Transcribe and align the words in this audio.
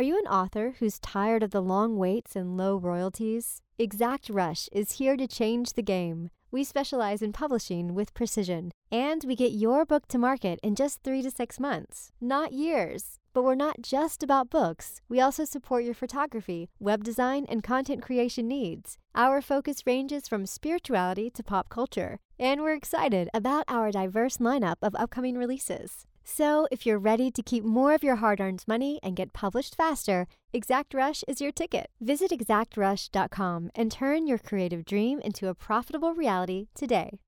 Are 0.00 0.12
you 0.12 0.18
an 0.18 0.32
author 0.32 0.76
who's 0.78 0.98
tired 0.98 1.42
of 1.42 1.50
the 1.50 1.60
long 1.60 1.98
waits 1.98 2.34
and 2.34 2.56
low 2.56 2.78
royalties? 2.78 3.60
Exact 3.78 4.30
Rush 4.30 4.66
is 4.72 4.92
here 4.92 5.14
to 5.14 5.28
change 5.28 5.74
the 5.74 5.82
game. 5.82 6.30
We 6.50 6.64
specialize 6.64 7.20
in 7.20 7.34
publishing 7.34 7.94
with 7.94 8.14
precision, 8.14 8.70
and 8.90 9.22
we 9.24 9.36
get 9.36 9.52
your 9.52 9.84
book 9.84 10.08
to 10.08 10.16
market 10.16 10.58
in 10.62 10.74
just 10.74 11.02
three 11.02 11.20
to 11.20 11.30
six 11.30 11.60
months, 11.60 12.12
not 12.18 12.54
years. 12.54 13.18
But 13.34 13.42
we're 13.44 13.54
not 13.54 13.82
just 13.82 14.22
about 14.22 14.48
books. 14.48 15.02
We 15.10 15.20
also 15.20 15.44
support 15.44 15.84
your 15.84 15.92
photography, 15.92 16.70
web 16.78 17.04
design, 17.04 17.44
and 17.50 17.62
content 17.62 18.00
creation 18.00 18.48
needs. 18.48 18.96
Our 19.14 19.42
focus 19.42 19.86
ranges 19.86 20.26
from 20.26 20.46
spirituality 20.46 21.28
to 21.28 21.42
pop 21.42 21.68
culture, 21.68 22.20
and 22.38 22.62
we're 22.62 22.72
excited 22.72 23.28
about 23.34 23.64
our 23.68 23.92
diverse 23.92 24.38
lineup 24.38 24.76
of 24.80 24.94
upcoming 24.94 25.36
releases. 25.36 26.06
So, 26.32 26.68
if 26.70 26.86
you're 26.86 27.00
ready 27.00 27.32
to 27.32 27.42
keep 27.42 27.64
more 27.64 27.92
of 27.92 28.04
your 28.04 28.16
hard 28.16 28.40
earned 28.40 28.62
money 28.68 29.00
and 29.02 29.16
get 29.16 29.32
published 29.32 29.74
faster, 29.74 30.28
Exact 30.52 30.94
Rush 30.94 31.24
is 31.26 31.40
your 31.40 31.50
ticket. 31.50 31.90
Visit 32.00 32.30
exactrush.com 32.30 33.72
and 33.74 33.90
turn 33.90 34.28
your 34.28 34.38
creative 34.38 34.84
dream 34.84 35.18
into 35.24 35.48
a 35.48 35.54
profitable 35.54 36.14
reality 36.14 36.68
today. 36.72 37.18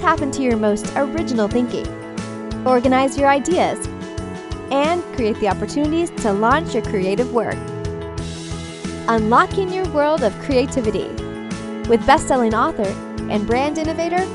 Tap 0.00 0.20
into 0.20 0.42
your 0.42 0.56
most 0.56 0.92
original 0.96 1.46
thinking, 1.46 1.86
organize 2.66 3.16
your 3.16 3.28
ideas, 3.28 3.86
and 4.72 5.00
create 5.14 5.38
the 5.38 5.46
opportunities 5.46 6.10
to 6.22 6.32
launch 6.32 6.74
your 6.74 6.82
creative 6.82 7.32
work. 7.32 7.56
Unlocking 9.06 9.72
your 9.72 9.88
world 9.90 10.24
of 10.24 10.36
creativity 10.40 11.06
with 11.88 12.04
best-selling 12.04 12.52
author 12.52 13.11
and 13.30 13.46
brand 13.46 13.78
innovator 13.78 14.26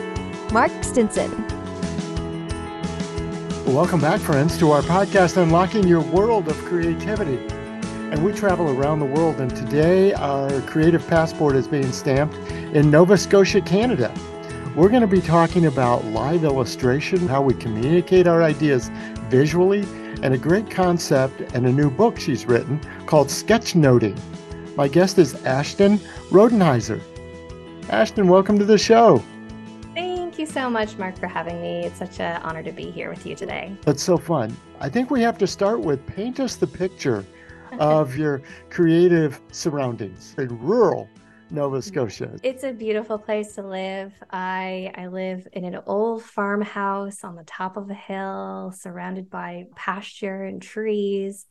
Mark 0.51 0.71
Stinson. 0.81 1.31
Welcome 3.65 3.99
back, 3.99 4.21
friends, 4.21 4.57
to 4.59 4.71
our 4.71 4.81
podcast, 4.81 5.35
Unlocking 5.35 5.87
Your 5.87 6.01
World 6.01 6.47
of 6.47 6.57
Creativity. 6.65 7.37
And 8.11 8.23
we 8.23 8.31
travel 8.31 8.69
around 8.69 8.99
the 8.99 9.05
world, 9.05 9.41
and 9.41 9.53
today 9.53 10.13
our 10.13 10.61
creative 10.61 11.05
passport 11.07 11.55
is 11.57 11.67
being 11.67 11.91
stamped 11.91 12.35
in 12.73 12.89
Nova 12.89 13.17
Scotia, 13.17 13.59
Canada. 13.61 14.13
We're 14.75 14.89
going 14.89 15.01
to 15.01 15.07
be 15.07 15.21
talking 15.21 15.65
about 15.65 16.05
live 16.05 16.45
illustration, 16.45 17.27
how 17.27 17.41
we 17.41 17.53
communicate 17.55 18.27
our 18.27 18.41
ideas 18.41 18.89
visually, 19.29 19.81
and 20.23 20.33
a 20.33 20.37
great 20.37 20.71
concept 20.71 21.41
and 21.53 21.67
a 21.67 21.71
new 21.71 21.89
book 21.89 22.17
she's 22.19 22.45
written 22.45 22.79
called 23.05 23.27
Sketchnoting. 23.27 24.17
My 24.77 24.87
guest 24.87 25.17
is 25.17 25.35
Ashton 25.43 25.97
Rodenhiser. 26.29 27.01
Ashton, 27.89 28.27
welcome 28.27 28.59
to 28.59 28.65
the 28.65 28.77
show. 28.77 29.23
Thank 29.93 30.37
you 30.37 30.45
so 30.45 30.69
much, 30.69 30.97
Mark, 30.97 31.17
for 31.17 31.27
having 31.27 31.61
me. 31.61 31.85
It's 31.85 31.99
such 31.99 32.19
an 32.19 32.41
honor 32.41 32.61
to 32.61 32.73
be 32.73 32.91
here 32.91 33.09
with 33.09 33.25
you 33.25 33.33
today. 33.33 33.73
That's 33.83 34.03
so 34.03 34.17
fun. 34.17 34.55
I 34.81 34.89
think 34.89 35.09
we 35.09 35.21
have 35.21 35.37
to 35.37 35.47
start 35.47 35.79
with 35.79 36.05
paint 36.05 36.41
us 36.41 36.57
the 36.57 36.67
picture 36.67 37.25
of 37.79 38.17
your 38.17 38.41
creative 38.69 39.39
surroundings 39.53 40.35
in 40.37 40.59
rural 40.59 41.07
Nova 41.49 41.81
Scotia. 41.81 42.37
It's 42.43 42.65
a 42.65 42.73
beautiful 42.73 43.17
place 43.17 43.55
to 43.55 43.61
live. 43.61 44.13
I 44.31 44.91
I 44.95 45.07
live 45.07 45.47
in 45.53 45.63
an 45.63 45.79
old 45.85 46.23
farmhouse 46.23 47.23
on 47.23 47.37
the 47.37 47.45
top 47.45 47.77
of 47.77 47.89
a 47.89 47.93
hill, 47.93 48.73
surrounded 48.77 49.29
by 49.29 49.67
pasture 49.77 50.43
and 50.43 50.61
trees. 50.61 51.45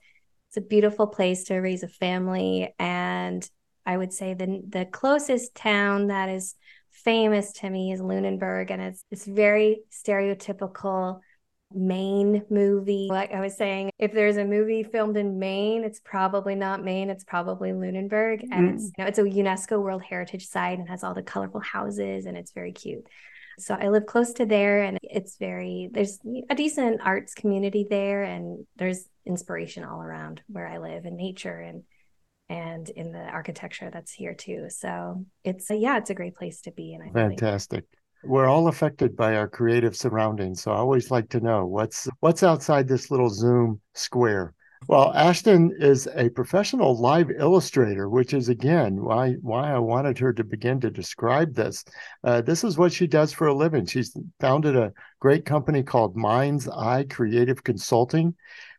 It's 0.50 0.58
a 0.58 0.60
beautiful 0.60 1.06
place 1.06 1.44
to 1.44 1.56
raise 1.56 1.82
a 1.82 1.88
family, 1.88 2.74
and 2.78 3.48
I 3.86 3.96
would 3.96 4.12
say 4.12 4.34
the 4.34 4.62
the 4.68 4.84
closest 4.84 5.54
town 5.54 6.08
that 6.08 6.28
is 6.28 6.54
famous 6.90 7.52
to 7.52 7.70
me 7.70 7.92
is 7.92 8.00
Lunenburg, 8.00 8.70
and 8.70 8.82
it's 8.82 9.04
it's 9.10 9.24
very 9.24 9.80
stereotypical 9.90 11.20
Maine 11.72 12.44
movie. 12.48 13.08
Like 13.10 13.32
I 13.32 13.40
was 13.40 13.56
saying, 13.56 13.90
if 13.98 14.12
there's 14.12 14.36
a 14.36 14.44
movie 14.44 14.82
filmed 14.82 15.16
in 15.16 15.38
Maine, 15.38 15.84
it's 15.84 16.00
probably 16.00 16.54
not 16.54 16.84
Maine, 16.84 17.10
it's 17.10 17.24
probably 17.24 17.72
Lunenburg. 17.72 18.44
And 18.50 18.70
mm. 18.70 18.74
it's 18.74 18.84
you 18.84 18.92
know, 18.98 19.06
it's 19.06 19.18
a 19.18 19.22
UNESCO 19.22 19.82
World 19.82 20.02
Heritage 20.02 20.46
Site 20.46 20.78
and 20.78 20.88
has 20.88 21.02
all 21.02 21.14
the 21.14 21.22
colorful 21.22 21.60
houses 21.60 22.26
and 22.26 22.36
it's 22.36 22.52
very 22.52 22.72
cute. 22.72 23.06
So 23.58 23.74
I 23.74 23.88
live 23.88 24.06
close 24.06 24.32
to 24.34 24.46
there 24.46 24.82
and 24.82 24.98
it's 25.02 25.38
very 25.38 25.88
there's 25.90 26.18
a 26.50 26.54
decent 26.54 27.00
arts 27.02 27.34
community 27.34 27.86
there 27.88 28.22
and 28.22 28.66
there's 28.76 29.08
inspiration 29.24 29.82
all 29.82 30.02
around 30.02 30.42
where 30.46 30.68
I 30.68 30.78
live 30.78 31.04
in 31.06 31.16
nature 31.16 31.58
and 31.58 31.82
and 32.48 32.88
in 32.88 33.12
the 33.12 33.18
architecture 33.18 33.90
that's 33.92 34.12
here 34.12 34.34
too. 34.34 34.66
So 34.68 35.24
it's 35.44 35.70
a, 35.70 35.76
yeah, 35.76 35.98
it's 35.98 36.10
a 36.10 36.14
great 36.14 36.36
place 36.36 36.60
to 36.62 36.72
be 36.72 36.94
and 36.94 37.02
I 37.02 37.12
Fantastic. 37.12 37.84
Really- 37.84 38.02
we're 38.24 38.46
all 38.46 38.68
affected 38.68 39.16
by 39.16 39.36
our 39.36 39.48
creative 39.48 39.96
surroundings. 39.96 40.62
So 40.62 40.72
I 40.72 40.76
always 40.76 41.10
like 41.10 41.28
to 41.30 41.40
know 41.40 41.66
what's 41.66 42.08
what's 42.20 42.42
outside 42.42 42.88
this 42.88 43.10
little 43.10 43.30
Zoom 43.30 43.80
square. 43.94 44.54
Well, 44.88 45.12
Ashton 45.14 45.74
is 45.80 46.06
a 46.14 46.28
professional 46.28 47.00
live 47.00 47.30
illustrator, 47.30 48.08
which 48.08 48.34
is 48.34 48.48
again 48.48 49.02
why 49.02 49.32
why 49.40 49.72
I 49.72 49.78
wanted 49.78 50.18
her 50.18 50.32
to 50.32 50.44
begin 50.44 50.80
to 50.80 50.90
describe 50.90 51.54
this. 51.54 51.84
Uh, 52.22 52.42
this 52.42 52.62
is 52.62 52.76
what 52.76 52.92
she 52.92 53.06
does 53.06 53.32
for 53.32 53.46
a 53.46 53.54
living. 53.54 53.86
She's 53.86 54.16
founded 54.38 54.76
a 54.76 54.92
great 55.18 55.44
company 55.44 55.82
called 55.82 56.16
Mind's 56.16 56.68
Eye 56.68 57.06
Creative 57.08 57.62
Consulting, 57.64 58.34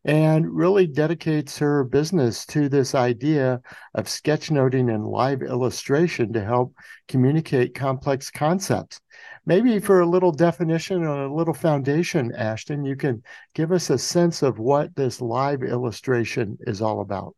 and 0.08 0.50
really 0.50 0.88
dedicates 0.88 1.58
her 1.58 1.84
business 1.84 2.46
to 2.46 2.70
this 2.70 2.96
idea 2.96 3.62
of 3.94 4.06
sketchnoting 4.06 4.94
and 4.94 5.06
live 5.06 5.42
illustration 5.42 6.32
to 6.32 6.44
help 6.44 6.74
communicate 7.10 7.76
complex 7.76 8.32
concepts. 8.32 9.02
Maybe 9.46 9.80
for 9.80 10.00
a 10.00 10.06
little 10.06 10.32
definition 10.32 11.04
or 11.04 11.26
a 11.26 11.34
little 11.34 11.54
foundation, 11.54 12.34
Ashton, 12.34 12.86
you 12.86 12.96
can 12.96 13.22
give 13.54 13.74
us 13.74 13.90
a 13.90 13.98
sense 13.98 14.44
of 14.44 14.60
what 14.60 14.96
this 14.96 15.20
live 15.20 15.62
illustration 15.62 16.58
is 16.62 16.82
all 16.82 17.02
about. 17.02 17.36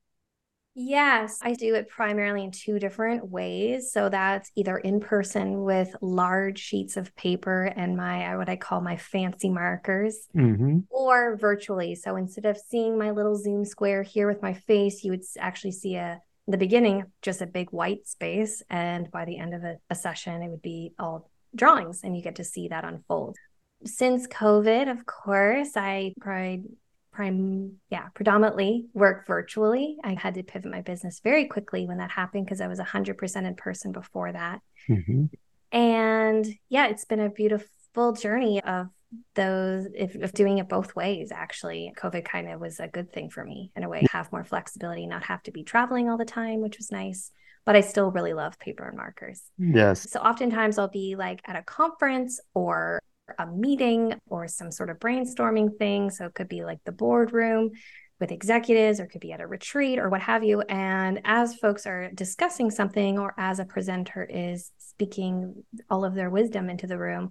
Yes, 0.75 1.39
I 1.41 1.53
do 1.53 1.75
it 1.75 1.89
primarily 1.89 2.43
in 2.43 2.51
two 2.51 2.79
different 2.79 3.27
ways. 3.27 3.91
So 3.91 4.07
that's 4.07 4.51
either 4.55 4.77
in 4.77 4.99
person 4.99 5.63
with 5.63 5.93
large 6.01 6.59
sheets 6.59 6.95
of 6.95 7.13
paper 7.15 7.65
and 7.65 7.97
my 7.97 8.37
what 8.37 8.49
I 8.49 8.55
call 8.55 8.79
my 8.79 8.95
fancy 8.95 9.49
markers, 9.49 10.27
mm-hmm. 10.35 10.79
or 10.89 11.35
virtually. 11.37 11.95
So 11.95 12.15
instead 12.15 12.45
of 12.45 12.57
seeing 12.57 12.97
my 12.97 13.11
little 13.11 13.35
Zoom 13.35 13.65
square 13.65 14.03
here 14.03 14.27
with 14.27 14.41
my 14.41 14.53
face, 14.53 15.03
you 15.03 15.11
would 15.11 15.23
actually 15.37 15.71
see 15.71 15.95
a 15.95 16.21
the 16.47 16.57
beginning 16.57 17.03
just 17.21 17.41
a 17.41 17.45
big 17.45 17.69
white 17.71 18.07
space, 18.07 18.63
and 18.69 19.11
by 19.11 19.25
the 19.25 19.37
end 19.37 19.53
of 19.53 19.63
a, 19.63 19.77
a 19.89 19.95
session, 19.95 20.41
it 20.41 20.49
would 20.49 20.63
be 20.63 20.93
all 20.97 21.29
drawings, 21.55 22.01
and 22.03 22.15
you 22.15 22.23
get 22.23 22.35
to 22.37 22.43
see 22.43 22.69
that 22.69 22.85
unfold. 22.85 23.37
Since 23.85 24.27
COVID, 24.27 24.89
of 24.89 25.05
course, 25.05 25.71
I 25.75 26.13
tried 26.21 26.63
prime 27.11 27.73
yeah 27.89 28.07
predominantly 28.13 28.87
work 28.93 29.25
virtually. 29.27 29.97
I 30.03 30.13
had 30.13 30.35
to 30.35 30.43
pivot 30.43 30.71
my 30.71 30.81
business 30.81 31.19
very 31.23 31.45
quickly 31.45 31.85
when 31.87 31.97
that 31.97 32.11
happened 32.11 32.45
because 32.45 32.61
i 32.61 32.67
was 32.67 32.79
100% 32.79 33.47
in 33.47 33.55
person 33.55 33.91
before 33.91 34.31
that. 34.31 34.61
Mm-hmm. 34.87 35.25
and 35.71 36.47
yeah 36.69 36.87
it's 36.87 37.05
been 37.05 37.19
a 37.19 37.29
beautiful 37.29 38.13
journey 38.13 38.61
of 38.63 38.87
those 39.35 39.87
if, 39.95 40.15
of 40.15 40.33
doing 40.33 40.59
it 40.59 40.69
both 40.69 40.95
ways 40.95 41.31
actually. 41.31 41.91
Covid 41.97 42.25
kind 42.25 42.47
of 42.49 42.59
was 42.59 42.79
a 42.79 42.87
good 42.87 43.11
thing 43.11 43.29
for 43.29 43.43
me 43.43 43.71
in 43.75 43.83
a 43.83 43.89
way 43.89 44.05
have 44.11 44.31
more 44.31 44.43
flexibility 44.43 45.05
not 45.07 45.23
have 45.23 45.41
to 45.43 45.51
be 45.51 45.63
traveling 45.63 46.09
all 46.09 46.17
the 46.17 46.25
time 46.25 46.61
which 46.61 46.77
was 46.77 46.91
nice 46.91 47.31
but 47.65 47.75
i 47.75 47.81
still 47.81 48.11
really 48.11 48.33
love 48.33 48.57
paper 48.59 48.87
and 48.87 48.97
markers. 48.97 49.41
Yes. 49.57 50.09
So 50.11 50.19
oftentimes 50.19 50.77
i'll 50.77 50.87
be 50.87 51.15
like 51.15 51.41
at 51.45 51.55
a 51.55 51.63
conference 51.63 52.39
or 52.53 52.99
a 53.37 53.47
meeting 53.47 54.13
or 54.27 54.47
some 54.47 54.71
sort 54.71 54.89
of 54.89 54.99
brainstorming 54.99 55.77
thing. 55.77 56.09
So 56.09 56.25
it 56.25 56.33
could 56.33 56.47
be 56.49 56.63
like 56.63 56.79
the 56.85 56.91
boardroom 56.91 57.71
with 58.19 58.31
executives 58.31 58.99
or 58.99 59.05
could 59.05 59.21
be 59.21 59.31
at 59.31 59.41
a 59.41 59.47
retreat 59.47 59.99
or 59.99 60.09
what 60.09 60.21
have 60.21 60.43
you. 60.43 60.61
And 60.61 61.21
as 61.23 61.55
folks 61.55 61.85
are 61.85 62.11
discussing 62.13 62.69
something 62.69 63.17
or 63.17 63.33
as 63.37 63.59
a 63.59 63.65
presenter 63.65 64.23
is 64.29 64.71
speaking 64.77 65.63
all 65.89 66.03
of 66.03 66.15
their 66.15 66.29
wisdom 66.29 66.69
into 66.69 66.87
the 66.87 66.97
room, 66.97 67.29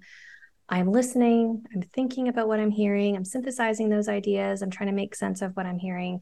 I'm 0.71 0.91
listening, 0.91 1.65
I'm 1.75 1.83
thinking 1.83 2.29
about 2.29 2.47
what 2.47 2.61
I'm 2.61 2.71
hearing, 2.71 3.17
I'm 3.17 3.25
synthesizing 3.25 3.89
those 3.89 4.09
ideas, 4.09 4.61
I'm 4.61 4.71
trying 4.71 4.91
to 4.91 4.95
make 4.95 5.15
sense 5.15 5.41
of 5.41 5.57
what 5.57 5.67
I'm 5.67 5.79
hearing. 5.79 6.21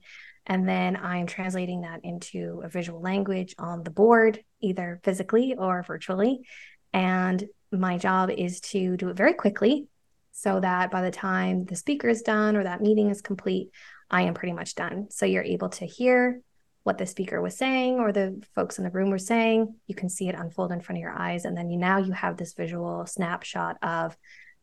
And 0.49 0.69
then 0.69 0.97
I'm 0.97 1.27
translating 1.27 1.81
that 1.81 2.01
into 2.05 2.63
a 2.65 2.69
visual 2.69 3.01
language 3.01 3.57
on 3.59 3.83
the 3.83 3.91
board, 3.91 4.39
either 4.61 5.01
physically 5.03 5.57
or 5.59 5.83
virtually. 5.83 6.47
And 6.97 7.45
my 7.71 7.99
job 7.99 8.31
is 8.31 8.59
to 8.61 8.97
do 8.97 9.11
it 9.11 9.17
very 9.17 9.35
quickly 9.35 9.87
so 10.33 10.61
that 10.61 10.91
by 10.91 11.03
the 11.03 11.11
time 11.11 11.67
the 11.67 11.77
speaker 11.77 12.09
is 12.09 12.23
done 12.23 12.57
or 12.57 12.65
that 12.65 12.81
meeting 12.81 13.11
is 13.11 13.21
complete, 13.21 13.69
I 14.11 14.23
am 14.23 14.33
pretty 14.33 14.55
much 14.55 14.75
done. 14.75 15.09
So 15.11 15.27
you're 15.27 15.43
able 15.43 15.69
to 15.69 15.85
hear 15.85 16.41
what 16.85 16.97
the 16.97 17.05
speaker 17.05 17.43
was 17.43 17.55
saying 17.55 17.97
or 17.99 18.13
the 18.13 18.43
folks 18.55 18.79
in 18.79 18.85
the 18.85 18.91
room 18.91 19.11
were 19.11 19.19
saying. 19.19 19.75
You 19.87 19.95
can 19.95 20.09
see 20.09 20.31
it 20.31 20.35
unfold 20.35 20.73
in 20.73 20.81
front 20.81 20.97
of 20.97 21.03
your 21.03 21.13
eyes. 21.13 21.45
And 21.45 21.55
then 21.55 21.69
you 21.69 21.77
now 21.77 21.99
you 21.99 22.13
have 22.13 22.39
this 22.39 22.55
visual 22.55 23.05
snapshot 23.05 23.77
of 23.83 24.17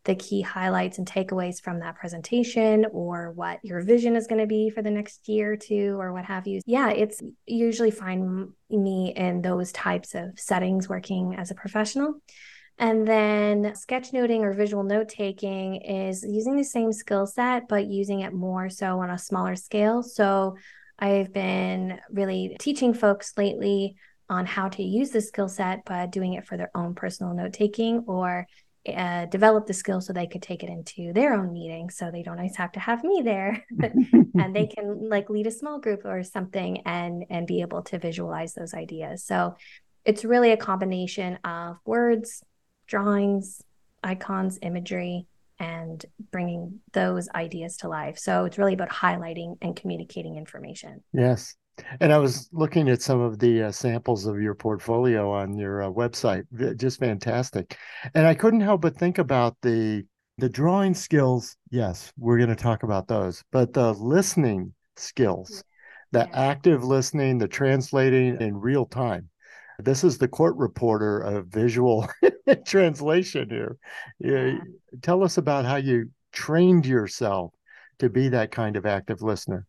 the 0.06 0.16
key 0.16 0.42
highlights 0.42 0.98
and 0.98 1.08
takeaways 1.08 1.62
from 1.62 1.80
that 1.80 1.96
presentation 1.96 2.86
or 2.92 3.32
what 3.32 3.60
your 3.64 3.82
vision 3.82 4.16
is 4.16 4.28
going 4.28 4.42
to 4.42 4.48
be 4.48 4.70
for 4.70 4.82
the 4.82 4.92
next 4.92 5.28
year 5.30 5.54
or 5.54 5.58
two 5.58 5.96
or 6.00 6.12
what 6.12 6.26
have 6.26 6.46
you. 6.46 6.62
Yeah, 6.66 6.90
it's 6.90 7.22
usually 7.46 7.92
find 7.92 8.50
me 8.70 9.14
in 9.16 9.42
those 9.42 9.72
types 9.72 10.14
of 10.14 10.38
settings 10.38 10.90
working 10.90 11.36
as 11.36 11.52
a 11.52 11.56
professional. 11.56 12.16
And 12.80 13.08
then 13.08 13.74
sketchnoting 13.74 14.42
or 14.42 14.54
visual 14.54 14.84
note 14.84 15.08
taking 15.08 15.76
is 15.76 16.26
using 16.28 16.58
the 16.58 16.64
same 16.64 16.92
skill 16.92 17.28
set, 17.28 17.68
but 17.70 17.86
using 17.86 18.22
it 18.22 18.34
more 18.34 18.70
so 18.70 19.00
on 19.00 19.10
a 19.10 19.18
smaller 19.18 19.56
scale. 19.56 20.02
So 20.02 20.58
I've 20.98 21.32
been 21.32 22.00
really 22.10 22.58
teaching 22.60 22.94
folks 22.94 23.34
lately 23.38 23.96
on 24.30 24.46
how 24.46 24.70
to 24.70 24.84
use 24.84 25.12
the 25.12 25.22
skill 25.22 25.50
set, 25.50 25.86
but 25.86 26.12
doing 26.12 26.34
it 26.34 26.48
for 26.48 26.58
their 26.58 26.72
own 26.74 26.96
personal 26.96 27.34
note 27.34 27.54
taking 27.54 28.04
or 28.08 28.48
uh, 28.88 29.26
develop 29.28 29.66
the 29.66 29.74
skill 29.74 30.02
so 30.02 30.12
they 30.12 30.28
could 30.28 30.42
take 30.42 30.64
it 30.64 30.70
into 30.70 31.14
their 31.14 31.34
own 31.34 31.54
meeting 31.54 31.90
so 31.90 32.12
they 32.12 32.22
don't 32.22 32.38
always 32.38 32.58
have 32.58 32.72
to 32.74 32.80
have 32.80 33.04
me 33.04 33.22
there. 33.24 33.66
And 34.36 34.56
they 34.56 34.66
can 34.66 35.10
like 35.10 35.30
lead 35.30 35.46
a 35.46 35.52
small 35.52 35.80
group 35.80 36.06
or 36.06 36.24
something 36.24 36.82
and 36.88 37.26
and 37.30 37.46
be 37.46 37.62
able 37.62 37.84
to 37.84 38.00
visualize 38.00 38.54
those 38.56 38.74
ideas. 38.74 39.24
So 39.24 39.56
it's 40.06 40.26
really 40.26 40.52
a 40.52 40.58
combination 40.58 41.38
of 41.44 41.78
words 41.86 42.44
drawings 42.88 43.62
icons 44.04 44.58
imagery 44.64 45.28
and 45.60 46.04
bringing 46.32 46.80
those 46.94 47.30
ideas 47.30 47.78
to 47.78 47.88
life. 47.88 48.18
So 48.18 48.46
it's 48.46 48.58
really 48.58 48.74
about 48.74 48.90
highlighting 48.90 49.58
and 49.62 49.76
communicating 49.76 50.36
information. 50.36 51.04
Yes 51.14 51.56
and 52.00 52.14
I 52.14 52.18
was 52.18 52.50
looking 52.52 52.90
at 52.90 53.02
some 53.02 53.22
of 53.22 53.40
the 53.40 53.64
uh, 53.64 53.72
samples 53.72 54.26
of 54.26 54.42
your 54.42 54.56
portfolio 54.56 55.32
on 55.32 55.58
your 55.58 55.84
uh, 55.84 55.90
website, 55.90 56.46
just 56.78 57.00
fantastic. 57.00 57.78
And 58.14 58.28
I 58.28 58.36
couldn't 58.36 58.62
help 58.62 58.82
but 58.82 58.98
think 58.98 59.18
about 59.18 59.58
the 59.62 60.06
the 60.40 60.50
drawing 60.50 60.94
skills. 60.94 61.56
Yes, 61.70 62.12
we're 62.18 62.38
going 62.38 62.50
to 62.50 62.56
talk 62.56 62.84
about 62.84 63.08
those, 63.08 63.44
but 63.52 63.74
the 63.74 63.94
listening 63.94 64.74
skills, 64.96 65.64
the 66.12 66.28
active 66.36 66.84
listening, 66.84 67.38
the 67.38 67.48
translating 67.48 68.42
in 68.42 68.58
real 68.58 68.86
time. 68.86 69.30
This 69.80 70.04
is 70.04 70.18
the 70.18 70.28
court 70.28 70.56
reporter 70.56 71.20
of 71.20 71.48
visual 71.48 72.08
translation 72.66 73.50
here. 73.50 73.78
Yeah. 74.20 74.58
Tell 75.02 75.24
us 75.24 75.38
about 75.38 75.66
how 75.66 75.78
you 75.78 76.12
trained 76.32 76.86
yourself 76.86 77.54
to 78.00 78.10
be 78.10 78.30
that 78.30 78.52
kind 78.52 78.76
of 78.76 78.86
active 78.86 79.22
listener. 79.22 79.66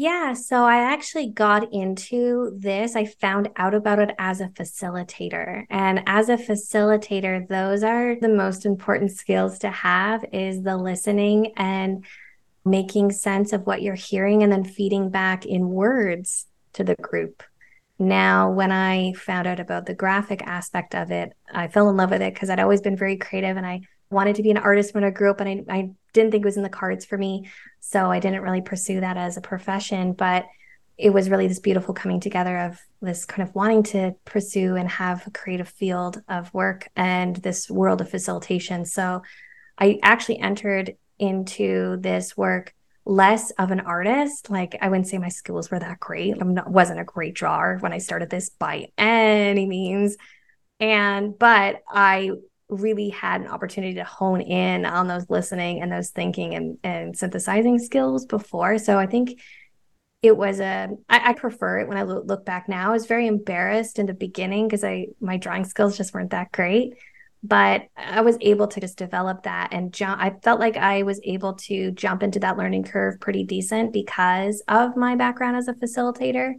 Yeah, 0.00 0.32
so 0.32 0.64
I 0.64 0.78
actually 0.78 1.28
got 1.28 1.74
into 1.74 2.56
this. 2.58 2.96
I 2.96 3.04
found 3.04 3.50
out 3.56 3.74
about 3.74 3.98
it 3.98 4.14
as 4.18 4.40
a 4.40 4.48
facilitator. 4.48 5.66
And 5.68 6.02
as 6.06 6.30
a 6.30 6.38
facilitator, 6.38 7.46
those 7.46 7.82
are 7.82 8.16
the 8.18 8.30
most 8.30 8.64
important 8.64 9.10
skills 9.10 9.58
to 9.58 9.68
have 9.68 10.24
is 10.32 10.62
the 10.62 10.78
listening 10.78 11.52
and 11.58 12.06
making 12.64 13.10
sense 13.10 13.52
of 13.52 13.66
what 13.66 13.82
you're 13.82 13.94
hearing 13.94 14.42
and 14.42 14.50
then 14.50 14.64
feeding 14.64 15.10
back 15.10 15.44
in 15.44 15.68
words 15.68 16.46
to 16.72 16.82
the 16.82 16.94
group. 16.94 17.42
Now, 17.98 18.50
when 18.50 18.72
I 18.72 19.12
found 19.12 19.46
out 19.46 19.60
about 19.60 19.84
the 19.84 19.92
graphic 19.92 20.40
aspect 20.40 20.94
of 20.94 21.10
it, 21.10 21.34
I 21.52 21.68
fell 21.68 21.90
in 21.90 21.98
love 21.98 22.12
with 22.12 22.22
it 22.22 22.32
because 22.32 22.48
I'd 22.48 22.58
always 22.58 22.80
been 22.80 22.96
very 22.96 23.18
creative 23.18 23.58
and 23.58 23.66
I 23.66 23.82
wanted 24.08 24.36
to 24.36 24.42
be 24.42 24.50
an 24.50 24.56
artist 24.56 24.94
when 24.94 25.04
I 25.04 25.10
grew 25.10 25.30
up 25.30 25.40
and 25.40 25.70
I, 25.70 25.74
I 25.76 25.90
didn't 26.12 26.30
think 26.30 26.42
it 26.44 26.46
was 26.48 26.56
in 26.56 26.62
the 26.62 26.68
cards 26.68 27.04
for 27.04 27.18
me. 27.18 27.48
So 27.80 28.10
I 28.10 28.20
didn't 28.20 28.42
really 28.42 28.62
pursue 28.62 29.00
that 29.00 29.16
as 29.16 29.36
a 29.36 29.40
profession. 29.40 30.12
But 30.12 30.46
it 31.00 31.10
was 31.10 31.30
really 31.30 31.46
this 31.46 31.60
beautiful 31.60 31.94
coming 31.94 32.20
together 32.20 32.58
of 32.58 32.78
this 33.00 33.24
kind 33.24 33.48
of 33.48 33.54
wanting 33.54 33.82
to 33.82 34.14
pursue 34.26 34.76
and 34.76 34.88
have 34.88 35.26
a 35.26 35.30
creative 35.30 35.68
field 35.68 36.22
of 36.28 36.52
work 36.52 36.88
and 36.94 37.36
this 37.36 37.70
world 37.70 38.02
of 38.02 38.10
facilitation. 38.10 38.84
So 38.84 39.22
I 39.78 39.98
actually 40.02 40.40
entered 40.40 40.96
into 41.18 41.96
this 42.00 42.36
work 42.36 42.74
less 43.06 43.50
of 43.52 43.70
an 43.70 43.80
artist. 43.80 44.50
Like 44.50 44.76
I 44.80 44.88
wouldn't 44.88 45.08
say 45.08 45.16
my 45.18 45.30
skills 45.30 45.70
were 45.70 45.78
that 45.78 46.00
great. 46.00 46.36
I 46.40 46.44
wasn't 46.66 47.00
a 47.00 47.04
great 47.04 47.34
drawer 47.34 47.78
when 47.80 47.92
I 47.92 47.98
started 47.98 48.28
this 48.28 48.50
by 48.50 48.88
any 48.98 49.66
means. 49.66 50.16
And 50.78 51.38
but 51.38 51.82
I 51.88 52.30
really 52.70 53.10
had 53.10 53.40
an 53.40 53.48
opportunity 53.48 53.94
to 53.94 54.04
hone 54.04 54.40
in 54.40 54.86
on 54.86 55.08
those 55.08 55.28
listening 55.28 55.82
and 55.82 55.90
those 55.90 56.10
thinking 56.10 56.54
and, 56.54 56.78
and 56.82 57.16
synthesizing 57.16 57.78
skills 57.78 58.26
before. 58.26 58.78
So 58.78 58.98
I 58.98 59.06
think 59.06 59.40
it 60.22 60.36
was 60.36 60.60
a 60.60 60.88
I, 61.08 61.30
I 61.30 61.32
prefer 61.32 61.80
it 61.80 61.88
when 61.88 61.96
I 61.96 62.02
look, 62.02 62.44
back 62.44 62.68
now. 62.68 62.90
I 62.90 62.92
was 62.92 63.06
very 63.06 63.26
embarrassed 63.26 63.98
in 63.98 64.06
the 64.06 64.14
beginning 64.14 64.68
because 64.68 64.84
I 64.84 65.08
my 65.20 65.36
drawing 65.36 65.64
skills 65.64 65.96
just 65.96 66.12
weren't 66.14 66.30
that 66.30 66.52
great. 66.52 66.94
But 67.42 67.86
I 67.96 68.20
was 68.20 68.36
able 68.42 68.66
to 68.68 68.80
just 68.80 68.98
develop 68.98 69.44
that 69.44 69.70
and 69.72 69.94
jump. 69.94 70.20
I 70.20 70.36
felt 70.42 70.60
like 70.60 70.76
I 70.76 71.04
was 71.04 71.20
able 71.24 71.54
to 71.54 71.90
jump 71.92 72.22
into 72.22 72.40
that 72.40 72.58
learning 72.58 72.84
curve 72.84 73.18
pretty 73.18 73.44
decent 73.44 73.94
because 73.94 74.62
of 74.68 74.94
my 74.94 75.16
background 75.16 75.56
as 75.56 75.66
a 75.66 75.72
facilitator 75.72 76.52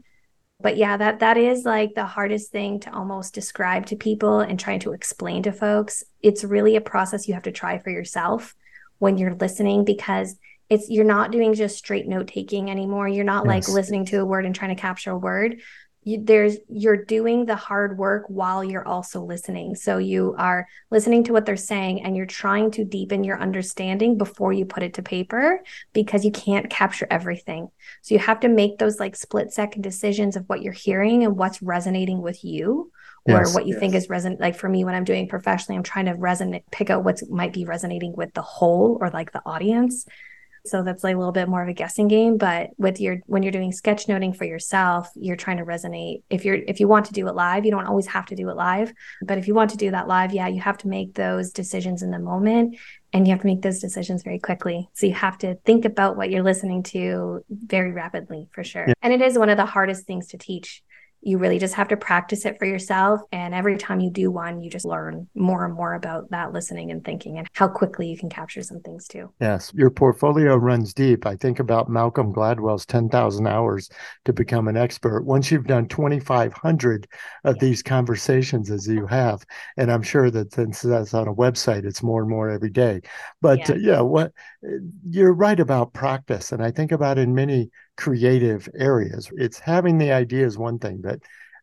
but 0.61 0.77
yeah 0.77 0.97
that 0.97 1.19
that 1.19 1.37
is 1.37 1.65
like 1.65 1.93
the 1.95 2.05
hardest 2.05 2.51
thing 2.51 2.79
to 2.79 2.93
almost 2.93 3.33
describe 3.33 3.85
to 3.85 3.95
people 3.95 4.39
and 4.39 4.59
trying 4.59 4.79
to 4.79 4.93
explain 4.93 5.43
to 5.43 5.51
folks. 5.51 6.03
It's 6.21 6.43
really 6.43 6.75
a 6.75 6.81
process 6.81 7.27
you 7.27 7.33
have 7.33 7.43
to 7.43 7.51
try 7.51 7.79
for 7.79 7.89
yourself 7.89 8.55
when 8.99 9.17
you're 9.17 9.35
listening 9.35 9.83
because 9.85 10.35
it's 10.69 10.89
you're 10.89 11.03
not 11.03 11.31
doing 11.31 11.53
just 11.53 11.77
straight 11.77 12.07
note 12.07 12.27
taking 12.27 12.71
anymore. 12.71 13.07
You're 13.07 13.25
not 13.25 13.45
yes. 13.45 13.67
like 13.67 13.75
listening 13.75 14.05
to 14.05 14.21
a 14.21 14.25
word 14.25 14.45
and 14.45 14.55
trying 14.55 14.73
to 14.73 14.81
capture 14.81 15.11
a 15.11 15.17
word 15.17 15.59
you, 16.03 16.23
there's 16.23 16.57
you're 16.67 17.05
doing 17.05 17.45
the 17.45 17.55
hard 17.55 17.97
work 17.97 18.25
while 18.27 18.63
you're 18.63 18.87
also 18.87 19.23
listening. 19.23 19.75
So 19.75 19.99
you 19.99 20.35
are 20.37 20.67
listening 20.89 21.23
to 21.25 21.33
what 21.33 21.45
they're 21.45 21.55
saying 21.55 22.03
and 22.03 22.17
you're 22.17 22.25
trying 22.25 22.71
to 22.71 22.85
deepen 22.85 23.23
your 23.23 23.39
understanding 23.39 24.17
before 24.17 24.51
you 24.51 24.65
put 24.65 24.83
it 24.83 24.95
to 24.95 25.03
paper 25.03 25.61
because 25.93 26.25
you 26.25 26.31
can't 26.31 26.69
capture 26.69 27.07
everything. 27.11 27.69
So 28.01 28.15
you 28.15 28.19
have 28.19 28.39
to 28.39 28.49
make 28.49 28.79
those 28.79 28.99
like 28.99 29.15
split 29.15 29.53
second 29.53 29.83
decisions 29.83 30.35
of 30.35 30.49
what 30.49 30.61
you're 30.61 30.73
hearing 30.73 31.23
and 31.23 31.37
what's 31.37 31.61
resonating 31.61 32.21
with 32.21 32.43
you 32.43 32.91
or 33.25 33.39
yes, 33.39 33.53
what 33.53 33.67
you 33.67 33.73
yes. 33.73 33.79
think 33.79 33.93
is 33.93 34.09
resonant 34.09 34.41
like 34.41 34.55
for 34.55 34.67
me 34.67 34.83
when 34.83 34.95
i'm 34.95 35.03
doing 35.03 35.27
professionally 35.27 35.77
i'm 35.77 35.83
trying 35.83 36.05
to 36.05 36.13
resonate 36.13 36.63
pick 36.71 36.89
out 36.89 37.03
what 37.03 37.21
might 37.29 37.53
be 37.53 37.65
resonating 37.65 38.15
with 38.15 38.33
the 38.33 38.41
whole 38.41 38.97
or 38.99 39.11
like 39.11 39.31
the 39.31 39.41
audience 39.45 40.07
so 40.65 40.83
that's 40.83 41.03
like 41.03 41.15
a 41.15 41.17
little 41.17 41.31
bit 41.31 41.49
more 41.49 41.61
of 41.61 41.69
a 41.69 41.73
guessing 41.73 42.07
game. 42.07 42.37
But 42.37 42.71
with 42.77 42.99
your 42.99 43.19
when 43.25 43.43
you're 43.43 43.51
doing 43.51 43.71
sketchnoting 43.71 44.35
for 44.35 44.45
yourself, 44.45 45.09
you're 45.15 45.35
trying 45.35 45.57
to 45.57 45.65
resonate. 45.65 46.23
If 46.29 46.45
you're 46.45 46.55
if 46.67 46.79
you 46.79 46.87
want 46.87 47.05
to 47.07 47.13
do 47.13 47.27
it 47.27 47.35
live, 47.35 47.65
you 47.65 47.71
don't 47.71 47.87
always 47.87 48.07
have 48.07 48.25
to 48.27 48.35
do 48.35 48.49
it 48.49 48.55
live. 48.55 48.93
But 49.21 49.37
if 49.37 49.47
you 49.47 49.53
want 49.53 49.71
to 49.71 49.77
do 49.77 49.91
that 49.91 50.07
live, 50.07 50.33
yeah, 50.33 50.47
you 50.47 50.61
have 50.61 50.77
to 50.79 50.87
make 50.87 51.13
those 51.13 51.51
decisions 51.51 52.03
in 52.03 52.11
the 52.11 52.19
moment 52.19 52.77
and 53.13 53.27
you 53.27 53.31
have 53.33 53.41
to 53.41 53.47
make 53.47 53.61
those 53.61 53.79
decisions 53.79 54.23
very 54.23 54.39
quickly. 54.39 54.89
So 54.93 55.05
you 55.05 55.13
have 55.13 55.37
to 55.39 55.55
think 55.65 55.85
about 55.85 56.15
what 56.15 56.29
you're 56.29 56.43
listening 56.43 56.83
to 56.83 57.43
very 57.49 57.91
rapidly 57.91 58.47
for 58.51 58.63
sure. 58.63 58.85
Yeah. 58.87 58.93
And 59.01 59.13
it 59.13 59.21
is 59.21 59.37
one 59.37 59.49
of 59.49 59.57
the 59.57 59.65
hardest 59.65 60.05
things 60.05 60.27
to 60.27 60.37
teach 60.37 60.81
you 61.21 61.37
really 61.37 61.59
just 61.59 61.75
have 61.75 61.87
to 61.89 61.97
practice 61.97 62.45
it 62.45 62.57
for 62.57 62.65
yourself. 62.65 63.21
And 63.31 63.53
every 63.53 63.77
time 63.77 63.99
you 63.99 64.09
do 64.09 64.31
one, 64.31 64.61
you 64.61 64.69
just 64.69 64.85
learn 64.85 65.29
more 65.35 65.65
and 65.65 65.73
more 65.73 65.93
about 65.93 66.31
that 66.31 66.51
listening 66.51 66.91
and 66.91 67.03
thinking 67.05 67.37
and 67.37 67.47
how 67.53 67.67
quickly 67.67 68.07
you 68.07 68.17
can 68.17 68.29
capture 68.29 68.63
some 68.63 68.79
things 68.81 69.07
too. 69.07 69.31
Yes, 69.39 69.71
your 69.75 69.91
portfolio 69.91 70.55
runs 70.55 70.93
deep. 70.93 71.25
I 71.25 71.35
think 71.35 71.59
about 71.59 71.89
Malcolm 71.89 72.33
Gladwell's 72.33 72.85
10,000 72.85 73.47
hours 73.47 73.89
to 74.25 74.33
become 74.33 74.67
an 74.67 74.77
expert. 74.77 75.23
Once 75.23 75.51
you've 75.51 75.67
done 75.67 75.87
2,500 75.87 77.07
of 77.43 77.59
these 77.59 77.83
conversations 77.83 78.71
as 78.71 78.87
you 78.87 79.05
have, 79.05 79.45
and 79.77 79.91
I'm 79.91 80.03
sure 80.03 80.31
that 80.31 80.53
since 80.53 80.81
that's 80.81 81.13
on 81.13 81.27
a 81.27 81.33
website, 81.33 81.85
it's 81.85 82.01
more 82.01 82.21
and 82.21 82.29
more 82.29 82.49
every 82.49 82.71
day. 82.71 83.01
But 83.41 83.69
yeah, 83.69 83.75
uh, 83.75 83.77
yeah 83.77 84.01
what 84.01 84.31
you're 85.09 85.33
right 85.33 85.59
about 85.59 85.93
practice. 85.93 86.51
And 86.51 86.63
I 86.63 86.71
think 86.71 86.91
about 86.91 87.17
in 87.17 87.35
many 87.35 87.69
creative 88.01 88.67
areas. 88.75 89.29
It's 89.37 89.59
having 89.59 89.99
the 89.99 90.11
idea 90.11 90.43
is 90.43 90.57
one 90.57 90.79
thing, 90.79 91.01
but 91.01 91.19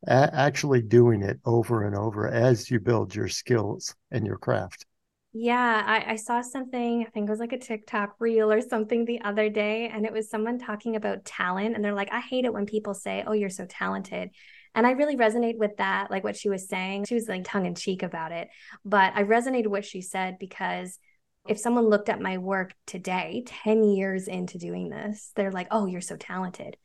a- 0.06 0.30
actually 0.32 0.82
doing 0.82 1.22
it 1.22 1.40
over 1.44 1.84
and 1.84 1.96
over 1.96 2.28
as 2.28 2.70
you 2.70 2.78
build 2.78 3.12
your 3.12 3.26
skills 3.26 3.96
and 4.12 4.24
your 4.24 4.38
craft. 4.38 4.86
Yeah, 5.32 5.82
I, 5.84 6.12
I, 6.12 6.16
saw 6.16 6.40
something, 6.40 7.04
I 7.04 7.10
think 7.10 7.28
it 7.28 7.30
was 7.30 7.40
like 7.40 7.52
a 7.52 7.58
TikTok 7.58 8.14
reel 8.20 8.52
or 8.52 8.60
something 8.60 9.04
the 9.04 9.20
other 9.22 9.50
day, 9.50 9.88
and 9.92 10.06
it 10.06 10.12
was 10.12 10.30
someone 10.30 10.60
talking 10.60 10.94
about 10.94 11.24
talent. 11.24 11.74
And 11.74 11.84
they're 11.84 11.92
like, 11.92 12.12
I 12.12 12.20
hate 12.20 12.44
it 12.44 12.52
when 12.52 12.66
people 12.66 12.94
say, 12.94 13.24
Oh, 13.26 13.32
you're 13.32 13.50
so 13.50 13.66
talented. 13.66 14.30
And 14.76 14.86
I 14.86 14.92
really 14.92 15.16
resonate 15.16 15.58
with 15.58 15.76
that, 15.78 16.08
like 16.08 16.22
what 16.22 16.36
she 16.36 16.48
was 16.48 16.68
saying. 16.68 17.06
She 17.06 17.14
was 17.14 17.28
like 17.28 17.42
tongue 17.44 17.66
in 17.66 17.74
cheek 17.74 18.04
about 18.04 18.30
it. 18.30 18.48
But 18.84 19.12
I 19.16 19.24
resonated 19.24 19.64
with 19.64 19.72
what 19.72 19.84
she 19.84 20.02
said 20.02 20.38
because 20.38 20.98
if 21.46 21.58
someone 21.58 21.88
looked 21.88 22.08
at 22.08 22.20
my 22.20 22.38
work 22.38 22.74
today, 22.86 23.44
10 23.46 23.84
years 23.84 24.28
into 24.28 24.58
doing 24.58 24.88
this, 24.88 25.32
they're 25.36 25.52
like, 25.52 25.68
oh, 25.70 25.86
you're 25.86 26.00
so 26.00 26.16
talented. 26.16 26.76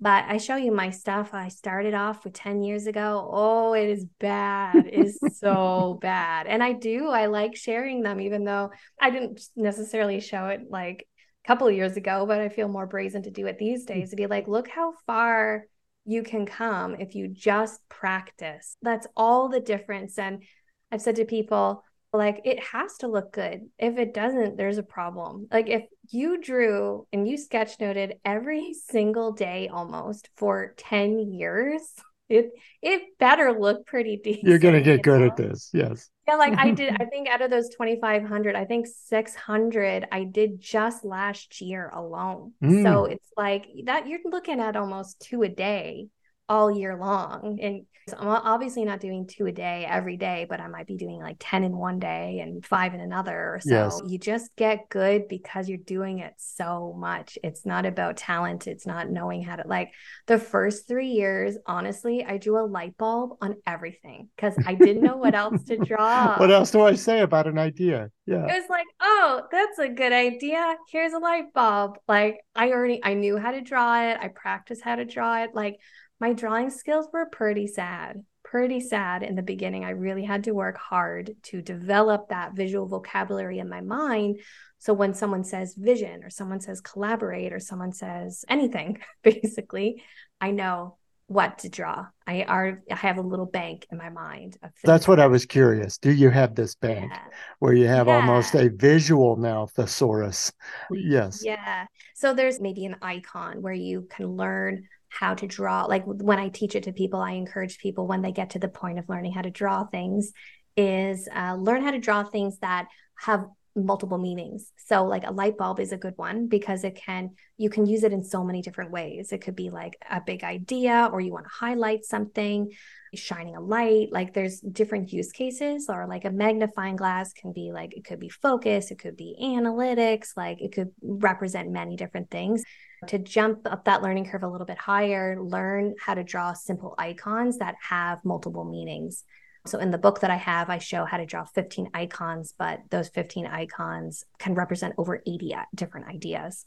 But 0.00 0.24
I 0.28 0.38
show 0.38 0.54
you 0.54 0.70
my 0.70 0.90
stuff 0.90 1.34
I 1.34 1.48
started 1.48 1.92
off 1.92 2.24
with 2.24 2.32
10 2.32 2.62
years 2.62 2.86
ago. 2.86 3.28
Oh, 3.32 3.72
it 3.74 3.88
is 3.88 4.04
bad. 4.20 4.86
It 4.86 4.94
is 4.94 5.18
so 5.38 5.98
bad. 6.00 6.46
And 6.46 6.62
I 6.62 6.72
do, 6.72 7.08
I 7.08 7.26
like 7.26 7.56
sharing 7.56 8.02
them, 8.02 8.20
even 8.20 8.44
though 8.44 8.70
I 9.00 9.10
didn't 9.10 9.42
necessarily 9.56 10.20
show 10.20 10.46
it 10.48 10.62
like 10.70 11.08
a 11.44 11.48
couple 11.48 11.66
of 11.66 11.74
years 11.74 11.96
ago, 11.96 12.26
but 12.26 12.40
I 12.40 12.48
feel 12.48 12.68
more 12.68 12.86
brazen 12.86 13.24
to 13.24 13.30
do 13.30 13.46
it 13.46 13.58
these 13.58 13.82
hmm. 13.82 13.94
days 13.94 14.10
to 14.10 14.16
be 14.16 14.26
like, 14.26 14.46
look 14.46 14.68
how 14.68 14.92
far 15.06 15.64
you 16.04 16.22
can 16.22 16.46
come 16.46 16.94
if 16.94 17.14
you 17.14 17.28
just 17.28 17.86
practice. 17.88 18.76
That's 18.80 19.06
all 19.16 19.48
the 19.48 19.60
difference. 19.60 20.18
And 20.18 20.44
I've 20.92 21.02
said 21.02 21.16
to 21.16 21.24
people, 21.24 21.84
like 22.12 22.40
it 22.44 22.62
has 22.62 22.96
to 22.98 23.08
look 23.08 23.32
good. 23.32 23.68
If 23.78 23.98
it 23.98 24.14
doesn't, 24.14 24.56
there's 24.56 24.78
a 24.78 24.82
problem. 24.82 25.48
Like 25.52 25.68
if 25.68 25.82
you 26.08 26.40
drew 26.40 27.06
and 27.12 27.28
you 27.28 27.36
sketch 27.36 27.78
noted 27.80 28.14
every 28.24 28.72
single 28.88 29.32
day 29.32 29.68
almost 29.68 30.30
for 30.36 30.74
10 30.78 31.32
years, 31.32 31.82
it 32.28 32.50
it 32.82 33.02
better 33.18 33.58
look 33.58 33.86
pretty 33.86 34.20
decent. 34.22 34.44
You're 34.44 34.58
gonna 34.58 34.82
get 34.82 35.02
good 35.02 35.20
know? 35.20 35.26
at 35.26 35.36
this. 35.36 35.70
Yes. 35.72 36.10
Yeah, 36.26 36.36
like 36.36 36.58
I 36.58 36.70
did, 36.72 36.94
I 37.00 37.04
think 37.10 37.28
out 37.28 37.40
of 37.40 37.50
those 37.50 37.70
2,500, 37.70 38.54
I 38.54 38.64
think 38.66 38.86
600 38.86 40.06
I 40.12 40.24
did 40.24 40.60
just 40.60 41.04
last 41.04 41.60
year 41.60 41.90
alone. 41.94 42.52
Mm. 42.62 42.82
So 42.82 43.04
it's 43.06 43.30
like 43.36 43.66
that 43.84 44.06
you're 44.06 44.20
looking 44.24 44.60
at 44.60 44.76
almost 44.76 45.20
two 45.20 45.42
a 45.42 45.48
day 45.48 46.08
all 46.48 46.70
year 46.70 46.96
long. 46.96 47.58
And 47.60 47.86
I'm 48.18 48.28
obviously 48.28 48.84
not 48.84 49.00
doing 49.00 49.26
two 49.26 49.46
a 49.46 49.52
day 49.52 49.84
every 49.88 50.16
day, 50.16 50.46
but 50.48 50.60
I 50.60 50.68
might 50.68 50.86
be 50.86 50.96
doing 50.96 51.18
like 51.20 51.36
10 51.38 51.64
in 51.64 51.76
one 51.76 51.98
day 51.98 52.40
and 52.40 52.64
five 52.64 52.94
in 52.94 53.00
another. 53.00 53.60
So 53.62 53.70
yes. 53.70 54.00
you 54.06 54.18
just 54.18 54.54
get 54.56 54.88
good 54.88 55.28
because 55.28 55.68
you're 55.68 55.78
doing 55.78 56.20
it 56.20 56.34
so 56.38 56.94
much. 56.96 57.38
It's 57.42 57.66
not 57.66 57.86
about 57.86 58.16
talent. 58.16 58.66
It's 58.66 58.86
not 58.86 59.10
knowing 59.10 59.42
how 59.42 59.56
to 59.56 59.66
like 59.66 59.92
the 60.26 60.38
first 60.38 60.88
three 60.88 61.08
years, 61.08 61.56
honestly, 61.66 62.24
I 62.24 62.38
drew 62.38 62.64
a 62.64 62.66
light 62.66 62.96
bulb 62.96 63.36
on 63.40 63.56
everything 63.66 64.28
because 64.36 64.54
I 64.66 64.74
didn't 64.74 65.02
know 65.02 65.16
what 65.16 65.34
else 65.34 65.64
to 65.64 65.76
draw. 65.84 66.38
what 66.38 66.50
else 66.50 66.70
do 66.70 66.82
I 66.82 66.94
say 66.94 67.20
about 67.20 67.46
an 67.46 67.58
idea? 67.58 68.10
Yeah. 68.26 68.44
It 68.44 68.60
was 68.60 68.70
like, 68.70 68.86
oh, 69.00 69.42
that's 69.50 69.78
a 69.78 69.88
good 69.88 70.12
idea. 70.12 70.76
Here's 70.90 71.12
a 71.12 71.18
light 71.18 71.52
bulb. 71.54 71.98
Like 72.06 72.38
I 72.54 72.70
already 72.70 73.00
I 73.02 73.14
knew 73.14 73.38
how 73.38 73.52
to 73.52 73.60
draw 73.60 74.10
it. 74.10 74.18
I 74.20 74.28
practiced 74.28 74.82
how 74.82 74.96
to 74.96 75.04
draw 75.04 75.42
it. 75.42 75.50
Like 75.54 75.76
my 76.20 76.32
drawing 76.32 76.70
skills 76.70 77.06
were 77.12 77.26
pretty 77.26 77.66
sad, 77.66 78.24
pretty 78.44 78.80
sad 78.80 79.22
in 79.22 79.34
the 79.34 79.42
beginning. 79.42 79.84
I 79.84 79.90
really 79.90 80.24
had 80.24 80.44
to 80.44 80.52
work 80.52 80.76
hard 80.76 81.36
to 81.44 81.62
develop 81.62 82.28
that 82.28 82.54
visual 82.54 82.86
vocabulary 82.86 83.58
in 83.58 83.68
my 83.68 83.80
mind. 83.80 84.40
So 84.78 84.92
when 84.92 85.14
someone 85.14 85.44
says 85.44 85.74
vision 85.76 86.24
or 86.24 86.30
someone 86.30 86.60
says 86.60 86.80
collaborate 86.80 87.52
or 87.52 87.60
someone 87.60 87.92
says 87.92 88.44
anything, 88.48 88.98
basically, 89.22 90.02
I 90.40 90.50
know 90.50 90.96
what 91.28 91.58
to 91.58 91.68
draw. 91.68 92.06
I 92.26 92.42
are 92.44 92.82
I 92.90 92.94
have 92.94 93.18
a 93.18 93.22
little 93.22 93.46
bank 93.46 93.86
in 93.92 93.98
my 93.98 94.08
mind. 94.08 94.56
That's 94.82 95.06
what 95.06 95.20
I 95.20 95.26
was 95.26 95.44
curious. 95.44 95.98
Do 95.98 96.10
you 96.10 96.30
have 96.30 96.54
this 96.54 96.74
bank 96.74 97.12
yeah. 97.12 97.20
where 97.58 97.74
you 97.74 97.86
have 97.86 98.06
yeah. 98.06 98.16
almost 98.16 98.54
a 98.54 98.70
visual 98.70 99.36
now 99.36 99.66
thesaurus? 99.66 100.50
Yes. 100.90 101.42
Yeah. 101.44 101.84
So 102.14 102.32
there's 102.32 102.60
maybe 102.60 102.86
an 102.86 102.96
icon 103.02 103.60
where 103.60 103.74
you 103.74 104.08
can 104.10 104.26
learn 104.26 104.88
how 105.08 105.34
to 105.34 105.46
draw 105.46 105.84
like 105.84 106.04
when 106.06 106.38
i 106.38 106.48
teach 106.48 106.74
it 106.74 106.82
to 106.84 106.92
people 106.92 107.20
i 107.20 107.32
encourage 107.32 107.78
people 107.78 108.06
when 108.06 108.22
they 108.22 108.32
get 108.32 108.50
to 108.50 108.58
the 108.58 108.68
point 108.68 108.98
of 108.98 109.08
learning 109.08 109.32
how 109.32 109.42
to 109.42 109.50
draw 109.50 109.84
things 109.84 110.32
is 110.76 111.28
uh, 111.34 111.54
learn 111.54 111.82
how 111.82 111.90
to 111.90 111.98
draw 111.98 112.22
things 112.22 112.58
that 112.58 112.86
have 113.16 113.46
multiple 113.84 114.18
meanings. 114.18 114.72
So 114.76 115.04
like 115.04 115.26
a 115.26 115.32
light 115.32 115.56
bulb 115.56 115.80
is 115.80 115.92
a 115.92 115.96
good 115.96 116.14
one 116.16 116.48
because 116.48 116.84
it 116.84 116.96
can 116.96 117.30
you 117.56 117.70
can 117.70 117.86
use 117.86 118.02
it 118.02 118.12
in 118.12 118.22
so 118.22 118.44
many 118.44 118.62
different 118.62 118.90
ways. 118.90 119.32
It 119.32 119.38
could 119.38 119.56
be 119.56 119.70
like 119.70 119.96
a 120.10 120.20
big 120.20 120.44
idea 120.44 121.08
or 121.12 121.20
you 121.20 121.32
want 121.32 121.46
to 121.46 121.50
highlight 121.50 122.04
something 122.04 122.70
shining 123.14 123.56
a 123.56 123.60
light 123.60 124.08
like 124.12 124.34
there's 124.34 124.60
different 124.60 125.12
use 125.12 125.32
cases 125.32 125.86
or 125.88 126.06
like 126.06 126.26
a 126.26 126.30
magnifying 126.30 126.94
glass 126.94 127.32
can 127.32 127.52
be 127.52 127.72
like 127.72 127.96
it 127.96 128.04
could 128.04 128.20
be 128.20 128.28
focus 128.28 128.90
it 128.90 128.98
could 128.98 129.16
be 129.16 129.34
analytics 129.40 130.36
like 130.36 130.60
it 130.60 130.72
could 130.72 130.90
represent 131.00 131.70
many 131.70 131.96
different 131.96 132.30
things 132.30 132.62
to 133.06 133.18
jump 133.18 133.60
up 133.70 133.84
that 133.84 134.02
learning 134.02 134.26
curve 134.26 134.42
a 134.42 134.48
little 134.48 134.66
bit 134.66 134.78
higher, 134.78 135.40
learn 135.40 135.94
how 136.00 136.14
to 136.14 136.24
draw 136.24 136.52
simple 136.52 136.94
icons 136.98 137.58
that 137.58 137.76
have 137.80 138.24
multiple 138.24 138.64
meanings. 138.64 139.24
So 139.66 139.78
in 139.78 139.90
the 139.90 139.98
book 139.98 140.20
that 140.20 140.30
I 140.30 140.36
have, 140.36 140.70
I 140.70 140.78
show 140.78 141.04
how 141.04 141.18
to 141.18 141.26
draw 141.26 141.44
15 141.44 141.90
icons, 141.94 142.54
but 142.58 142.80
those 142.90 143.08
15 143.08 143.46
icons 143.46 144.24
can 144.38 144.54
represent 144.54 144.94
over 144.98 145.22
80 145.26 145.54
different 145.74 146.08
ideas. 146.08 146.64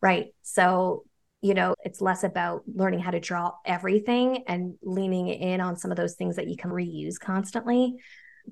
Right. 0.00 0.28
So, 0.42 1.04
you 1.42 1.54
know, 1.54 1.74
it's 1.84 2.00
less 2.00 2.24
about 2.24 2.62
learning 2.66 3.00
how 3.00 3.10
to 3.10 3.20
draw 3.20 3.52
everything 3.64 4.44
and 4.46 4.74
leaning 4.82 5.28
in 5.28 5.60
on 5.60 5.76
some 5.76 5.90
of 5.90 5.96
those 5.96 6.14
things 6.14 6.36
that 6.36 6.48
you 6.48 6.56
can 6.56 6.70
reuse 6.70 7.18
constantly. 7.18 7.96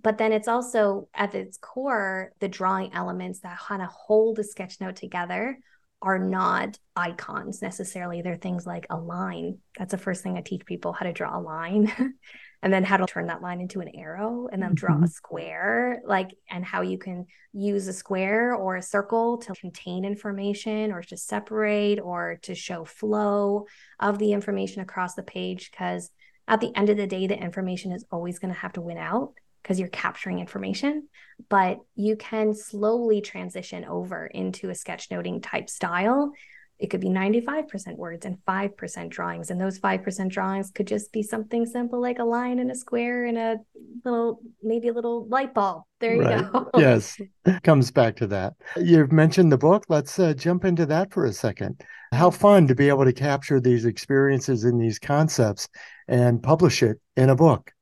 But 0.03 0.19
then 0.19 0.33
it's 0.33 0.49
also 0.49 1.09
at 1.15 1.35
its 1.35 1.59
core, 1.59 2.33
the 2.41 2.49
drawing 2.49 2.95
elements 2.95 3.41
that 3.41 3.59
kind 3.59 3.83
of 3.83 3.89
hold 3.89 4.39
a 4.39 4.45
sketch 4.45 4.81
note 4.81 4.97
together 4.97 5.59
are 6.03 6.19
not 6.19 6.79
icons 6.97 7.63
necessarily. 7.63 8.21
They're 8.21 8.37
things 8.37 8.67
like 8.67 8.87
a 8.91 8.97
line. 8.97 9.59
That's 9.79 9.93
the 9.93 9.99
first 9.99 10.23
thing 10.23 10.37
I 10.37 10.43
teach 10.43 10.67
people 10.67 10.93
how 10.93 11.07
to 11.07 11.13
draw 11.13 11.39
a 11.39 11.41
line 11.41 11.93
and 12.63 12.73
then 12.73 12.85
how 12.85 12.97
to 12.97 13.07
turn 13.07 13.29
that 13.29 13.41
line 13.41 13.61
into 13.61 13.81
an 13.81 13.91
arrow 13.95 14.49
and 14.53 14.63
then 14.63 14.75
draw 14.75 14.95
mm-hmm. 14.95 15.05
a 15.05 15.09
square, 15.09 16.03
like, 16.05 16.31
and 16.51 16.65
how 16.65 16.83
you 16.83 16.99
can 16.99 17.27
use 17.53 17.87
a 17.87 17.93
square 17.93 18.55
or 18.55 18.77
a 18.77 18.83
circle 18.83 19.39
to 19.39 19.55
contain 19.55 20.05
information 20.05 20.93
or 20.93 21.03
to 21.03 21.17
separate 21.17 22.01
or 22.01 22.39
to 22.43 22.55
show 22.55 22.85
flow 22.85 23.67
of 24.01 24.19
the 24.19 24.33
information 24.33 24.83
across 24.83 25.15
the 25.15 25.23
page. 25.23 25.71
Because 25.71 26.11
at 26.49 26.61
the 26.61 26.77
end 26.77 26.91
of 26.91 26.97
the 26.97 27.07
day, 27.07 27.27
the 27.27 27.39
information 27.39 27.93
is 27.93 28.05
always 28.11 28.39
going 28.41 28.53
to 28.53 28.61
have 28.61 28.73
to 28.73 28.81
win 28.81 28.99
out 28.99 29.35
because 29.63 29.79
you're 29.79 29.89
capturing 29.89 30.41
information, 30.41 31.09
but 31.49 31.79
you 31.95 32.17
can 32.17 32.55
slowly 32.55 33.21
transition 33.21 33.85
over 33.85 34.27
into 34.27 34.71
a 34.71 34.73
sketchnoting 34.73 35.43
type 35.43 35.71
style. 35.71 36.33
It 36.79 36.91
could 36.91 37.01
be 37.01 37.09
95% 37.09 37.97
words 37.97 38.27
and 38.27 38.39
5% 38.45 39.09
drawings. 39.09 39.51
And 39.51 39.61
those 39.61 39.79
5% 39.79 40.29
drawings 40.31 40.73
could 40.73 40.89
just 40.89 41.13
be 41.13 41.23
something 41.23 41.65
simple 41.65 42.01
like 42.01 42.19
a 42.19 42.25
line 42.25 42.59
and 42.59 42.73
a 42.73 42.75
square 42.75 43.27
and 43.27 43.39
a 43.39 43.59
little, 44.05 44.41
maybe 44.65 44.89
a 44.89 44.93
little 44.93 45.29
light 45.29 45.55
bulb. 45.55 45.85
There 46.01 46.17
you 46.17 46.23
right. 46.23 46.53
go. 46.53 46.71
yes. 46.77 47.21
Comes 47.63 47.93
back 47.93 48.17
to 48.17 48.27
that. 48.29 48.55
You've 48.77 49.13
mentioned 49.13 49.53
the 49.53 49.59
book. 49.59 49.85
Let's 49.89 50.19
uh, 50.19 50.35
jump 50.35 50.65
into 50.65 50.85
that 50.87 51.13
for 51.13 51.25
a 51.25 51.33
second. 51.33 51.81
How 52.11 52.31
fun 52.31 52.67
to 52.67 52.75
be 52.75 52.89
able 52.89 53.05
to 53.05 53.13
capture 53.13 53.61
these 53.61 53.85
experiences 53.85 54.65
and 54.65 54.81
these 54.81 54.99
concepts 54.99 55.69
and 56.09 56.43
publish 56.43 56.83
it 56.83 57.01
in 57.17 57.31
a 57.31 57.37
book. 57.37 57.73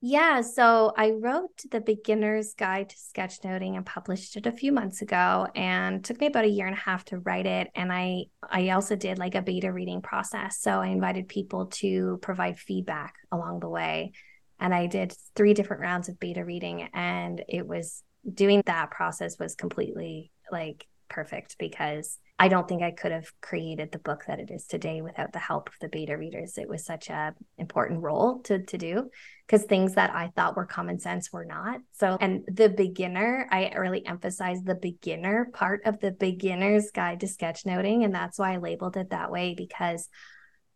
Yeah, 0.00 0.42
so 0.42 0.92
I 0.96 1.10
wrote 1.10 1.60
the 1.72 1.80
beginner's 1.80 2.54
guide 2.54 2.90
to 2.90 2.96
sketchnoting 2.96 3.74
and 3.74 3.84
published 3.84 4.36
it 4.36 4.46
a 4.46 4.52
few 4.52 4.70
months 4.70 5.02
ago 5.02 5.48
and 5.56 6.04
took 6.04 6.20
me 6.20 6.28
about 6.28 6.44
a 6.44 6.48
year 6.48 6.66
and 6.66 6.76
a 6.76 6.80
half 6.80 7.04
to 7.06 7.18
write 7.18 7.46
it 7.46 7.68
and 7.74 7.92
I 7.92 8.26
I 8.48 8.70
also 8.70 8.94
did 8.94 9.18
like 9.18 9.34
a 9.34 9.42
beta 9.42 9.72
reading 9.72 10.00
process. 10.00 10.60
So 10.60 10.70
I 10.70 10.86
invited 10.88 11.26
people 11.26 11.66
to 11.66 12.18
provide 12.22 12.60
feedback 12.60 13.14
along 13.32 13.58
the 13.58 13.68
way 13.68 14.12
and 14.60 14.72
I 14.72 14.86
did 14.86 15.16
three 15.34 15.52
different 15.52 15.82
rounds 15.82 16.08
of 16.08 16.20
beta 16.20 16.44
reading 16.44 16.88
and 16.94 17.42
it 17.48 17.66
was 17.66 18.04
doing 18.32 18.62
that 18.66 18.92
process 18.92 19.36
was 19.36 19.56
completely 19.56 20.30
like 20.52 20.86
perfect 21.08 21.56
because 21.58 22.18
I 22.40 22.46
don't 22.46 22.68
think 22.68 22.82
I 22.82 22.92
could 22.92 23.10
have 23.10 23.32
created 23.40 23.90
the 23.90 23.98
book 23.98 24.24
that 24.28 24.38
it 24.38 24.50
is 24.50 24.66
today 24.66 25.02
without 25.02 25.32
the 25.32 25.40
help 25.40 25.68
of 25.68 25.74
the 25.80 25.88
beta 25.88 26.16
readers. 26.16 26.56
It 26.56 26.68
was 26.68 26.84
such 26.84 27.10
a 27.10 27.34
important 27.56 28.00
role 28.00 28.40
to 28.42 28.62
to 28.64 28.78
do 28.78 29.10
because 29.46 29.64
things 29.64 29.94
that 29.94 30.14
I 30.14 30.30
thought 30.36 30.56
were 30.56 30.66
common 30.66 31.00
sense 31.00 31.32
were 31.32 31.44
not. 31.44 31.80
So 31.92 32.16
and 32.20 32.44
the 32.46 32.68
beginner, 32.68 33.48
I 33.50 33.72
really 33.76 34.06
emphasize 34.06 34.62
the 34.62 34.76
beginner 34.76 35.50
part 35.52 35.82
of 35.84 35.98
the 35.98 36.12
beginner's 36.12 36.92
guide 36.92 37.20
to 37.20 37.26
sketchnoting 37.26 38.04
and 38.04 38.14
that's 38.14 38.38
why 38.38 38.54
I 38.54 38.58
labeled 38.58 38.96
it 38.96 39.10
that 39.10 39.32
way 39.32 39.54
because 39.56 40.08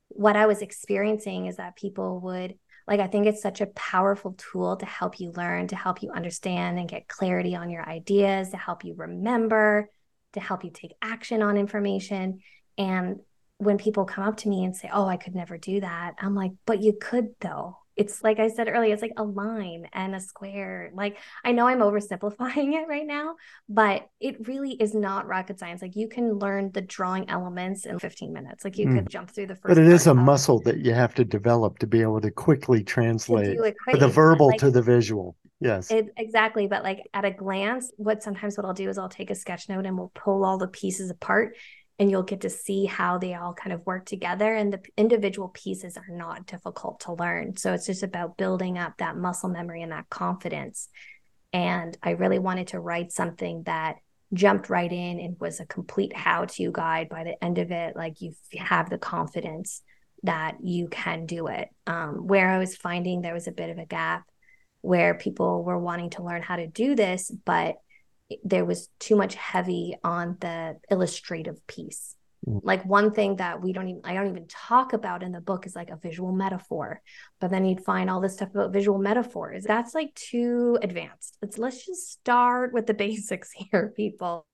what 0.09 0.37
I 0.37 0.47
was 0.47 0.63
experiencing 0.63 1.47
is 1.47 1.57
that 1.57 1.77
people 1.77 2.21
would 2.21 2.55
like 2.89 2.99
I 2.99 3.07
think 3.07 3.27
it's 3.27 3.41
such 3.41 3.61
a 3.61 3.67
powerful 3.67 4.35
tool 4.37 4.77
to 4.77 4.87
help 4.87 5.21
you 5.21 5.31
learn, 5.31 5.69
to 5.69 5.77
help 5.77 6.03
you 6.03 6.11
understand 6.11 6.81
and 6.81 6.89
get 6.89 7.07
clarity 7.07 7.55
on 7.55 7.71
your 7.71 7.89
ideas, 7.89 8.51
to 8.51 8.57
help 8.57 8.85
you 8.85 8.95
remember 8.97 9.89
to 10.33 10.41
help 10.41 10.65
you 10.65 10.71
take 10.71 10.95
action 11.03 11.43
on 11.43 11.57
information. 11.57 12.41
And 12.79 13.21
when 13.59 13.79
people 13.79 14.05
come 14.05 14.25
up 14.25 14.39
to 14.39 14.49
me 14.49 14.65
and 14.65 14.75
say, 14.75 14.91
Oh, 14.93 15.07
I 15.07 15.17
could 15.17 15.35
never 15.35 15.59
do 15.59 15.81
that, 15.81 16.15
I'm 16.19 16.35
like, 16.35 16.53
But 16.67 16.83
you 16.83 16.95
could 17.01 17.31
though. 17.41 17.79
It's 17.95 18.23
like 18.23 18.41
I 18.41 18.49
said 18.49 18.69
earlier, 18.69 18.95
it's 18.95 19.03
like 19.03 19.13
a 19.19 19.23
line 19.23 19.87
and 19.93 20.15
a 20.15 20.21
square. 20.21 20.91
Like 20.95 21.19
I 21.45 21.53
know 21.53 21.67
I'm 21.67 21.81
oversimplifying 21.81 22.73
it 22.83 22.89
right 22.89 23.07
now, 23.07 23.37
but 23.69 24.09
it 24.19 24.49
really 24.49 24.73
is 24.73 24.95
not 24.95 25.27
rocket 25.27 25.59
science. 25.59 25.83
Like 25.83 25.95
you 25.95 26.09
can 26.09 26.39
learn 26.39 26.73
the 26.73 26.81
drawing 26.81 27.29
elements 27.29 27.85
in 27.85 27.99
15 27.99 28.33
minutes. 28.33 28.65
Like 28.65 28.79
you 28.79 28.87
mm. 28.87 28.97
could 28.97 29.11
jump 29.11 29.31
through 29.31 29.49
the 29.49 29.57
first. 29.57 29.69
But 29.75 29.79
it 29.79 29.89
is 29.89 30.07
a 30.07 30.15
muscle 30.15 30.61
that 30.61 30.79
you 30.79 30.95
have 30.95 31.15
to 31.17 31.25
develop 31.25 31.79
to 31.81 31.87
be 31.87 32.01
able 32.01 32.23
to 32.23 32.31
quickly 32.31 32.83
translate 32.83 33.59
quickly. 33.59 34.01
the 34.01 34.09
verbal 34.09 34.49
like, 34.49 34.61
to 34.61 34.71
the 34.71 34.83
visual. 34.83 35.37
Yes. 35.63 35.91
It, 35.91 36.09
exactly. 36.17 36.67
But 36.67 36.83
like 36.83 37.09
at 37.15 37.25
a 37.25 37.31
glance, 37.31 37.93
what 37.97 38.23
sometimes 38.23 38.57
what 38.57 38.67
I'll 38.67 38.75
do 38.75 38.89
is 38.89 38.99
I'll 38.99 39.09
take 39.09 39.31
a 39.31 39.35
sketch 39.35 39.69
note 39.69 39.87
and 39.87 39.97
we'll 39.97 40.13
pull 40.15 40.45
all 40.45 40.59
the 40.59 40.67
pieces 40.67 41.09
apart 41.11 41.57
and 41.99 42.11
you'll 42.11 42.25
get 42.25 42.41
to 42.41 42.51
see 42.51 42.85
how 42.85 43.19
they 43.19 43.35
all 43.35 43.55
kind 43.55 43.73
of 43.73 43.87
work 43.87 44.05
together. 44.05 44.55
And 44.55 44.73
the 44.73 44.81
individual 44.97 45.49
pieces 45.49 45.97
are 45.97 46.09
not 46.11 46.47
difficult 46.47 47.01
to 47.01 47.13
learn. 47.13 47.57
So 47.57 47.73
it's 47.73 47.87
just 47.87 48.03
about 48.03 48.37
building 48.37 48.77
up 48.77 48.95
that 48.99 49.17
muscle 49.17 49.51
memory 49.51 49.83
and 49.83 49.93
that 49.93 50.11
confidence. 50.11 50.89
And 51.53 51.97
I 52.03 52.11
really 52.11 52.41
wanted 52.41 52.69
to 52.69 52.81
write 52.81 53.13
something 53.13 53.63
that 53.65 53.97
jumped 54.35 54.69
right 54.69 54.91
in 54.91 55.21
and 55.21 55.39
was 55.39 55.61
a 55.61 55.67
complete 55.67 56.17
how 56.17 56.47
to 56.47 56.73
guide 56.73 57.09
by 57.09 57.23
the 57.23 57.45
end 57.45 57.59
of 57.59 57.71
it. 57.71 57.95
Like 57.95 58.21
you 58.21 58.33
have 58.59 58.91
the 58.91 58.99
confidence 58.99 59.83
that 60.25 60.57
you 60.63 60.89
can 60.89 61.27
do 61.27 61.47
it. 61.47 61.69
Um, 61.87 62.27
where 62.27 62.49
I 62.49 62.59
was 62.59 62.75
finding 62.75 63.21
there 63.21 63.35
was 63.35 63.47
a 63.47 63.53
bit 63.53 63.71
of 63.71 63.79
a 63.79 63.87
gap 63.87 64.25
where 64.83 65.15
people 65.15 65.65
were 65.65 65.79
wanting 65.79 66.11
to 66.11 66.23
learn 66.23 66.43
how 66.43 66.57
to 66.57 66.67
do 66.67 66.95
this, 66.95 67.31
but 67.31 67.77
there 68.45 68.65
was 68.65 68.89
too 68.99 69.17
much 69.17 69.35
heavy 69.35 69.97
on 70.05 70.37
the 70.41 70.77
illustrative 70.91 71.67
piece. 71.67 72.17
Mm. 72.47 72.61
Like 72.65 72.85
one 72.85 73.13
thing 73.13 73.37
that 73.37 73.63
we 73.63 73.73
don't 73.73 73.89
even 73.89 74.03
I 74.05 74.15
don't 74.15 74.29
even 74.29 74.49
talk 74.49 74.93
about 74.93 75.23
in 75.23 75.33
the 75.33 75.41
book 75.41 75.67
is 75.67 75.77
like 75.77 75.91
a 75.91 75.97
visual 75.97 76.33
metaphor. 76.33 77.01
But 77.41 77.51
then 77.51 77.65
you'd 77.65 77.85
find 77.85 78.11
all 78.11 78.21
this 78.21 78.35
stuff 78.35 78.51
about 78.51 78.73
visual 78.73 78.99
metaphors. 78.99 79.65
That's 79.65 79.95
like 79.95 80.15
too 80.15 80.79
advanced. 80.83 81.39
Let's 81.41 81.59
let's 81.59 81.87
just 81.87 82.11
start 82.11 82.73
with 82.73 82.87
the 82.87 82.95
basics 83.07 83.51
here, 83.53 83.93
people. 83.97 84.47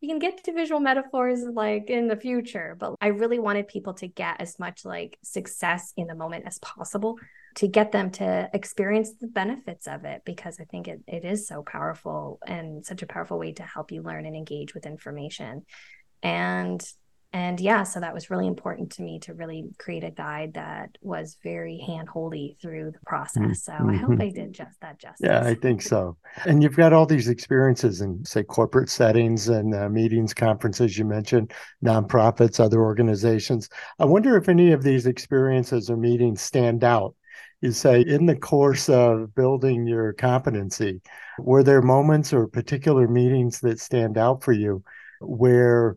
We 0.00 0.08
can 0.08 0.18
get 0.18 0.42
to 0.44 0.52
visual 0.52 0.80
metaphors 0.80 1.42
like 1.42 1.90
in 1.90 2.08
the 2.08 2.16
future, 2.16 2.76
but 2.78 2.94
I 3.00 3.08
really 3.08 3.38
wanted 3.38 3.68
people 3.68 3.94
to 3.94 4.08
get 4.08 4.40
as 4.40 4.58
much 4.58 4.84
like 4.84 5.18
success 5.22 5.92
in 5.96 6.08
the 6.08 6.14
moment 6.14 6.44
as 6.46 6.58
possible 6.58 7.18
to 7.54 7.68
get 7.68 7.92
them 7.92 8.10
to 8.10 8.50
experience 8.52 9.12
the 9.20 9.26
benefits 9.26 9.86
of 9.86 10.04
it 10.04 10.22
because 10.24 10.58
I 10.60 10.64
think 10.64 10.88
it, 10.88 11.00
it 11.06 11.24
is 11.24 11.46
so 11.46 11.62
powerful 11.62 12.38
and 12.46 12.84
such 12.84 13.02
a 13.02 13.06
powerful 13.06 13.38
way 13.38 13.52
to 13.52 13.62
help 13.62 13.92
you 13.92 14.02
learn 14.02 14.26
and 14.26 14.36
engage 14.36 14.74
with 14.74 14.86
information. 14.86 15.64
And 16.22 16.82
and 17.34 17.58
yeah, 17.58 17.84
so 17.84 17.98
that 18.00 18.12
was 18.12 18.28
really 18.28 18.46
important 18.46 18.92
to 18.92 19.02
me 19.02 19.18
to 19.20 19.32
really 19.32 19.70
create 19.78 20.04
a 20.04 20.10
guide 20.10 20.52
that 20.54 20.98
was 21.00 21.38
very 21.42 21.78
hand-holdy 21.78 22.58
through 22.60 22.90
the 22.90 22.98
process. 23.06 23.64
So 23.64 23.72
mm-hmm. 23.72 23.88
I 23.88 23.96
hope 23.96 24.10
mm-hmm. 24.10 24.22
I 24.22 24.28
did 24.28 24.52
just 24.52 24.78
that 24.82 24.98
justice. 24.98 25.26
Yeah, 25.26 25.42
I 25.42 25.54
think 25.54 25.80
so. 25.80 26.18
And 26.44 26.62
you've 26.62 26.76
got 26.76 26.92
all 26.92 27.06
these 27.06 27.28
experiences 27.28 28.02
in, 28.02 28.22
say, 28.26 28.42
corporate 28.42 28.90
settings 28.90 29.48
and 29.48 29.74
uh, 29.74 29.88
meetings, 29.88 30.34
conferences. 30.34 30.98
You 30.98 31.06
mentioned 31.06 31.54
nonprofits, 31.82 32.60
other 32.60 32.82
organizations. 32.82 33.70
I 33.98 34.04
wonder 34.04 34.36
if 34.36 34.50
any 34.50 34.72
of 34.72 34.82
these 34.82 35.06
experiences 35.06 35.88
or 35.88 35.96
meetings 35.96 36.42
stand 36.42 36.84
out 36.84 37.14
you 37.62 37.72
say 37.72 38.00
in 38.00 38.26
the 38.26 38.36
course 38.36 38.88
of 38.88 39.34
building 39.34 39.86
your 39.86 40.12
competency 40.12 41.00
were 41.38 41.62
there 41.62 41.80
moments 41.80 42.32
or 42.32 42.46
particular 42.46 43.08
meetings 43.08 43.60
that 43.60 43.80
stand 43.80 44.18
out 44.18 44.42
for 44.42 44.52
you 44.52 44.82
where 45.20 45.96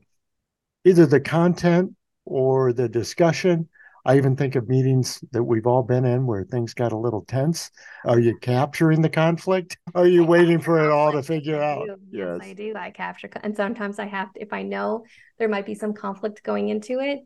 either 0.85 1.05
the 1.05 1.19
content 1.19 1.93
or 2.25 2.71
the 2.71 2.87
discussion 2.87 3.67
i 4.05 4.15
even 4.15 4.35
think 4.35 4.55
of 4.55 4.69
meetings 4.69 5.19
that 5.31 5.43
we've 5.43 5.65
all 5.65 5.81
been 5.81 6.05
in 6.05 6.27
where 6.27 6.43
things 6.43 6.73
got 6.75 6.91
a 6.91 6.97
little 6.97 7.25
tense. 7.25 7.71
Are 8.05 8.19
you 8.19 8.37
capturing 8.39 9.01
the 9.01 9.09
conflict? 9.09 9.77
Are 9.95 10.05
you 10.05 10.23
waiting 10.23 10.59
for 10.59 10.83
it 10.83 10.91
all 10.91 11.11
to 11.11 11.23
figure 11.23 11.59
out? 11.59 11.87
Yes. 11.87 11.97
yes 12.11 12.39
i 12.41 12.53
do. 12.53 12.73
I 12.75 12.91
capture 12.91 13.29
and 13.41 13.55
sometimes 13.55 13.97
i 13.97 14.05
have 14.05 14.31
to, 14.33 14.41
if 14.41 14.53
i 14.53 14.61
know 14.61 15.05
there 15.39 15.49
might 15.49 15.65
be 15.65 15.73
some 15.73 15.93
conflict 15.93 16.43
going 16.43 16.69
into 16.69 16.99
it 16.99 17.25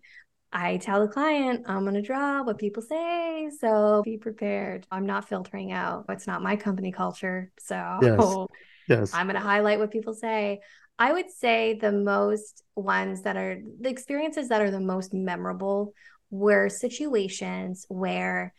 I 0.51 0.77
tell 0.77 1.01
the 1.01 1.11
client 1.11 1.65
I'm 1.67 1.83
going 1.83 1.93
to 1.93 2.01
draw 2.01 2.43
what 2.43 2.57
people 2.57 2.81
say. 2.81 3.49
So 3.59 4.01
be 4.03 4.17
prepared. 4.17 4.87
I'm 4.91 5.05
not 5.05 5.29
filtering 5.29 5.71
out. 5.71 6.05
It's 6.09 6.27
not 6.27 6.41
my 6.41 6.55
company 6.55 6.91
culture. 6.91 7.51
So 7.59 7.99
yes. 8.01 8.47
Yes. 8.89 9.13
I'm 9.13 9.27
going 9.27 9.35
to 9.35 9.41
highlight 9.41 9.77
what 9.79 9.91
people 9.91 10.13
say. 10.13 10.61
I 10.97 11.13
would 11.13 11.29
say 11.29 11.77
the 11.79 11.91
most 11.91 12.63
ones 12.75 13.21
that 13.21 13.37
are 13.37 13.61
the 13.79 13.89
experiences 13.89 14.49
that 14.49 14.61
are 14.61 14.71
the 14.71 14.81
most 14.81 15.13
memorable 15.13 15.93
were 16.31 16.69
situations 16.69 17.85
where 17.87 18.53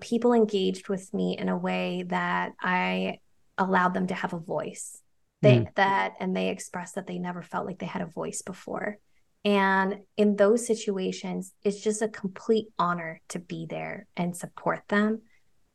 people 0.00 0.32
engaged 0.32 0.88
with 0.88 1.12
me 1.14 1.38
in 1.38 1.48
a 1.48 1.56
way 1.56 2.04
that 2.08 2.52
I 2.60 3.20
allowed 3.56 3.94
them 3.94 4.08
to 4.08 4.14
have 4.14 4.34
a 4.34 4.38
voice. 4.38 5.00
They 5.42 5.58
mm. 5.58 5.74
that 5.76 6.14
and 6.20 6.36
they 6.36 6.48
expressed 6.48 6.96
that 6.96 7.06
they 7.06 7.18
never 7.18 7.42
felt 7.42 7.66
like 7.66 7.78
they 7.78 7.86
had 7.86 8.02
a 8.02 8.06
voice 8.06 8.42
before. 8.42 8.98
And 9.46 10.00
in 10.16 10.34
those 10.34 10.66
situations, 10.66 11.54
it's 11.62 11.80
just 11.80 12.02
a 12.02 12.08
complete 12.08 12.66
honor 12.80 13.20
to 13.28 13.38
be 13.38 13.64
there 13.70 14.08
and 14.16 14.36
support 14.36 14.82
them 14.88 15.22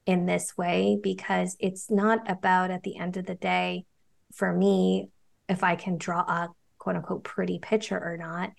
in 0.05 0.25
this 0.25 0.57
way 0.57 0.99
because 1.01 1.55
it's 1.57 1.89
not 1.89 2.29
about 2.29 2.69
at 2.69 2.83
the 2.83 2.97
end 2.97 3.15
of 3.15 3.25
the 3.25 3.35
day, 3.35 3.85
for 4.33 4.51
me, 4.51 5.07
if 5.47 5.63
I 5.63 5.77
can 5.77 5.97
draw 5.97 6.19
a 6.19 6.49
quote 6.79 6.97
unquote 6.97 7.23
pretty 7.23 7.59
picture 7.59 7.97
or 7.97 8.17
not. 8.17 8.51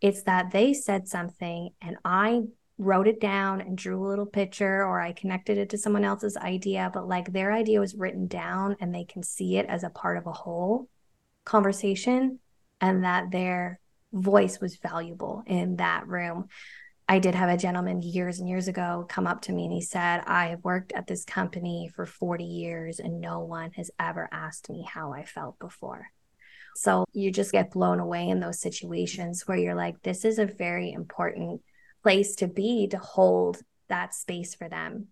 It's 0.00 0.22
that 0.22 0.52
they 0.52 0.72
said 0.72 1.08
something 1.08 1.70
and 1.82 1.96
I 2.04 2.42
wrote 2.78 3.08
it 3.08 3.20
down 3.20 3.60
and 3.60 3.76
drew 3.76 4.06
a 4.06 4.08
little 4.08 4.24
picture 4.24 4.84
or 4.84 5.00
I 5.00 5.12
connected 5.12 5.58
it 5.58 5.70
to 5.70 5.78
someone 5.78 6.04
else's 6.04 6.36
idea, 6.36 6.92
but 6.94 7.08
like 7.08 7.32
their 7.32 7.52
idea 7.52 7.80
was 7.80 7.96
written 7.96 8.28
down 8.28 8.76
and 8.80 8.94
they 8.94 9.04
can 9.04 9.24
see 9.24 9.56
it 9.56 9.66
as 9.66 9.82
a 9.82 9.90
part 9.90 10.16
of 10.16 10.28
a 10.28 10.32
whole 10.32 10.88
conversation 11.44 12.38
and 12.80 13.02
that 13.02 13.32
they're 13.32 13.80
voice 14.12 14.60
was 14.60 14.76
valuable 14.76 15.42
in 15.46 15.76
that 15.76 16.06
room. 16.06 16.48
I 17.08 17.18
did 17.18 17.34
have 17.34 17.48
a 17.50 17.56
gentleman 17.56 18.02
years 18.02 18.38
and 18.38 18.48
years 18.48 18.68
ago 18.68 19.04
come 19.08 19.26
up 19.26 19.42
to 19.42 19.52
me 19.52 19.64
and 19.64 19.72
he 19.72 19.80
said, 19.80 20.22
I 20.26 20.48
have 20.48 20.62
worked 20.62 20.92
at 20.92 21.08
this 21.08 21.24
company 21.24 21.90
for 21.94 22.06
40 22.06 22.44
years 22.44 23.00
and 23.00 23.20
no 23.20 23.40
one 23.40 23.72
has 23.72 23.90
ever 23.98 24.28
asked 24.30 24.70
me 24.70 24.86
how 24.88 25.12
I 25.12 25.24
felt 25.24 25.58
before. 25.58 26.06
So 26.76 27.04
you 27.12 27.32
just 27.32 27.50
get 27.50 27.72
blown 27.72 27.98
away 27.98 28.28
in 28.28 28.38
those 28.38 28.60
situations 28.60 29.42
where 29.46 29.58
you're 29.58 29.74
like, 29.74 30.00
this 30.02 30.24
is 30.24 30.38
a 30.38 30.46
very 30.46 30.92
important 30.92 31.62
place 32.04 32.36
to 32.36 32.46
be 32.46 32.86
to 32.88 32.98
hold 32.98 33.58
that 33.88 34.14
space 34.14 34.54
for 34.54 34.68
them. 34.68 35.08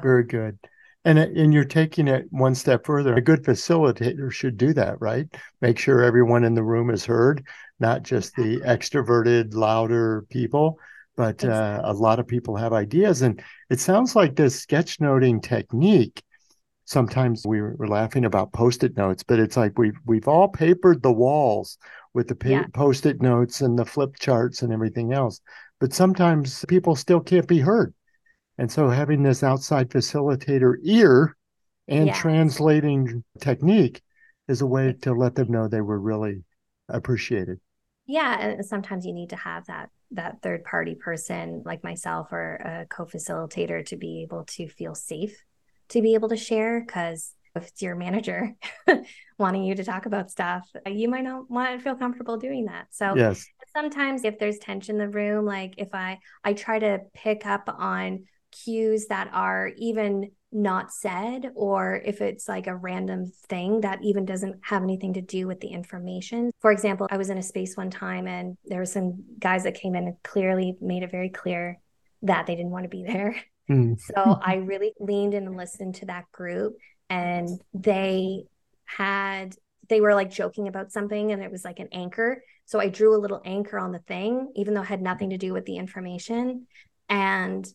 Very 0.00 0.24
good. 0.24 0.56
And 1.04 1.18
and 1.18 1.54
you're 1.54 1.64
taking 1.64 2.08
it 2.08 2.26
one 2.30 2.54
step 2.54 2.84
further. 2.84 3.14
A 3.14 3.22
good 3.22 3.42
facilitator 3.42 4.30
should 4.30 4.58
do 4.58 4.74
that, 4.74 5.00
right? 5.00 5.26
Make 5.62 5.78
sure 5.78 6.02
everyone 6.02 6.44
in 6.44 6.54
the 6.54 6.62
room 6.62 6.90
is 6.90 7.06
heard, 7.06 7.46
not 7.78 8.02
just 8.02 8.36
the 8.36 8.60
extroverted, 8.60 9.54
louder 9.54 10.26
people, 10.28 10.78
but 11.16 11.42
uh, 11.42 11.80
a 11.84 11.94
lot 11.94 12.18
of 12.18 12.26
people 12.26 12.56
have 12.56 12.74
ideas. 12.74 13.22
And 13.22 13.42
it 13.70 13.80
sounds 13.80 14.14
like 14.14 14.36
this 14.36 14.64
sketchnoting 14.64 15.42
technique. 15.42 16.22
Sometimes 16.84 17.46
we 17.46 17.62
were 17.62 17.88
laughing 17.88 18.26
about 18.26 18.52
post-it 18.52 18.96
notes, 18.96 19.22
but 19.22 19.38
it's 19.38 19.56
like 19.56 19.78
we've 19.78 19.98
we've 20.04 20.28
all 20.28 20.48
papered 20.48 21.02
the 21.02 21.12
walls 21.12 21.78
with 22.12 22.28
the 22.28 22.34
pa- 22.34 22.48
yeah. 22.48 22.64
post-it 22.74 23.22
notes 23.22 23.62
and 23.62 23.78
the 23.78 23.86
flip 23.86 24.16
charts 24.18 24.60
and 24.60 24.72
everything 24.72 25.14
else. 25.14 25.40
But 25.78 25.94
sometimes 25.94 26.62
people 26.68 26.94
still 26.94 27.20
can't 27.20 27.46
be 27.46 27.60
heard 27.60 27.94
and 28.60 28.70
so 28.70 28.90
having 28.90 29.22
this 29.22 29.42
outside 29.42 29.88
facilitator 29.88 30.74
ear 30.82 31.34
and 31.88 32.08
yes. 32.08 32.18
translating 32.18 33.24
technique 33.40 34.02
is 34.48 34.60
a 34.60 34.66
way 34.66 34.94
to 35.00 35.14
let 35.14 35.34
them 35.34 35.50
know 35.50 35.66
they 35.66 35.80
were 35.80 35.98
really 35.98 36.44
appreciated. 36.86 37.58
Yeah, 38.06 38.38
and 38.38 38.66
sometimes 38.66 39.06
you 39.06 39.14
need 39.14 39.30
to 39.30 39.36
have 39.36 39.66
that 39.68 39.88
that 40.10 40.42
third 40.42 40.64
party 40.64 40.94
person 40.94 41.62
like 41.64 41.82
myself 41.82 42.32
or 42.32 42.56
a 42.56 42.86
co-facilitator 42.94 43.86
to 43.86 43.96
be 43.96 44.22
able 44.24 44.44
to 44.44 44.68
feel 44.68 44.94
safe 44.94 45.42
to 45.88 46.02
be 46.02 46.14
able 46.14 46.28
to 46.28 46.36
share 46.36 46.84
cuz 46.84 47.32
if 47.54 47.66
it's 47.68 47.80
your 47.80 47.94
manager 47.94 48.54
wanting 49.38 49.64
you 49.64 49.74
to 49.74 49.84
talk 49.84 50.04
about 50.04 50.30
stuff, 50.30 50.68
you 50.86 51.08
might 51.08 51.24
not 51.24 51.50
want 51.50 51.78
to 51.78 51.82
feel 51.82 51.96
comfortable 51.96 52.36
doing 52.36 52.66
that. 52.66 52.88
So 52.90 53.16
yes. 53.16 53.46
sometimes 53.74 54.24
if 54.24 54.38
there's 54.38 54.58
tension 54.58 54.96
in 54.96 54.98
the 54.98 55.08
room, 55.08 55.46
like 55.46 55.74
if 55.78 55.94
I 55.94 56.18
I 56.44 56.52
try 56.52 56.78
to 56.78 57.00
pick 57.14 57.46
up 57.46 57.64
on 57.66 58.26
cues 58.50 59.06
that 59.06 59.30
are 59.32 59.70
even 59.76 60.30
not 60.52 60.92
said 60.92 61.52
or 61.54 62.00
if 62.04 62.20
it's 62.20 62.48
like 62.48 62.66
a 62.66 62.74
random 62.74 63.30
thing 63.48 63.82
that 63.82 64.02
even 64.02 64.24
doesn't 64.24 64.56
have 64.62 64.82
anything 64.82 65.14
to 65.14 65.20
do 65.20 65.46
with 65.46 65.60
the 65.60 65.68
information. 65.68 66.50
For 66.60 66.72
example, 66.72 67.06
I 67.10 67.16
was 67.18 67.30
in 67.30 67.38
a 67.38 67.42
space 67.42 67.76
one 67.76 67.90
time 67.90 68.26
and 68.26 68.56
there 68.64 68.80
were 68.80 68.86
some 68.86 69.24
guys 69.38 69.64
that 69.64 69.74
came 69.74 69.94
in 69.94 70.08
and 70.08 70.16
clearly 70.22 70.76
made 70.80 71.02
it 71.02 71.10
very 71.10 71.28
clear 71.28 71.78
that 72.22 72.46
they 72.46 72.56
didn't 72.56 72.72
want 72.72 72.84
to 72.84 72.88
be 72.88 73.04
there. 73.04 73.36
Mm. 73.70 73.98
So 74.14 74.40
I 74.42 74.56
really 74.56 74.92
leaned 74.98 75.34
in 75.34 75.46
and 75.46 75.56
listened 75.56 75.96
to 75.96 76.06
that 76.06 76.24
group 76.32 76.76
and 77.08 77.48
they 77.72 78.44
had 78.84 79.54
they 79.88 80.00
were 80.00 80.14
like 80.14 80.30
joking 80.30 80.68
about 80.68 80.92
something 80.92 81.32
and 81.32 81.42
it 81.42 81.50
was 81.50 81.64
like 81.64 81.78
an 81.78 81.88
anchor. 81.92 82.42
So 82.64 82.80
I 82.80 82.88
drew 82.88 83.16
a 83.16 83.18
little 83.18 83.40
anchor 83.44 83.78
on 83.78 83.92
the 83.92 84.00
thing 84.00 84.52
even 84.56 84.74
though 84.74 84.82
it 84.82 84.86
had 84.86 85.02
nothing 85.02 85.30
to 85.30 85.38
do 85.38 85.52
with 85.52 85.66
the 85.66 85.76
information 85.76 86.66
and 87.08 87.66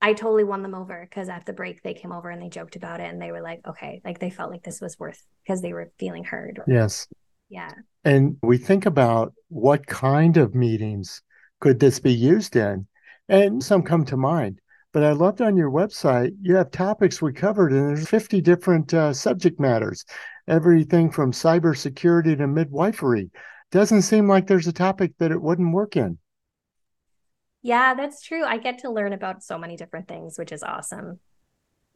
I 0.00 0.12
totally 0.12 0.44
won 0.44 0.62
them 0.62 0.74
over 0.74 1.06
because 1.08 1.28
at 1.28 1.46
the 1.46 1.52
break 1.52 1.82
they 1.82 1.94
came 1.94 2.12
over 2.12 2.30
and 2.30 2.40
they 2.40 2.48
joked 2.48 2.76
about 2.76 3.00
it 3.00 3.10
and 3.10 3.20
they 3.20 3.32
were 3.32 3.40
like, 3.40 3.60
okay, 3.66 4.00
like 4.04 4.18
they 4.18 4.30
felt 4.30 4.50
like 4.50 4.62
this 4.62 4.80
was 4.80 4.98
worth 4.98 5.22
because 5.42 5.62
they 5.62 5.72
were 5.72 5.90
feeling 5.98 6.24
heard. 6.24 6.60
Yes. 6.66 7.08
Yeah. 7.48 7.72
And 8.04 8.36
we 8.42 8.58
think 8.58 8.86
about 8.86 9.32
what 9.48 9.86
kind 9.86 10.36
of 10.36 10.54
meetings 10.54 11.22
could 11.60 11.80
this 11.80 11.98
be 11.98 12.12
used 12.12 12.56
in? 12.56 12.86
And 13.28 13.62
some 13.62 13.82
come 13.82 14.04
to 14.06 14.16
mind. 14.16 14.60
But 14.92 15.02
I 15.02 15.12
loved 15.12 15.42
on 15.42 15.56
your 15.56 15.70
website, 15.70 16.34
you 16.40 16.56
have 16.56 16.70
topics 16.70 17.20
we 17.20 17.32
covered, 17.32 17.72
and 17.72 17.90
there's 17.90 18.08
50 18.08 18.40
different 18.40 18.94
uh, 18.94 19.12
subject 19.12 19.60
matters, 19.60 20.04
everything 20.48 21.10
from 21.10 21.32
cybersecurity 21.32 22.38
to 22.38 22.46
midwifery. 22.46 23.30
Doesn't 23.72 24.02
seem 24.02 24.28
like 24.28 24.46
there's 24.46 24.68
a 24.68 24.72
topic 24.72 25.12
that 25.18 25.32
it 25.32 25.42
wouldn't 25.42 25.74
work 25.74 25.96
in. 25.96 26.18
Yeah, 27.66 27.94
that's 27.94 28.22
true. 28.22 28.44
I 28.44 28.58
get 28.58 28.78
to 28.78 28.90
learn 28.90 29.12
about 29.12 29.42
so 29.42 29.58
many 29.58 29.76
different 29.76 30.06
things, 30.06 30.38
which 30.38 30.52
is 30.52 30.62
awesome. 30.62 31.18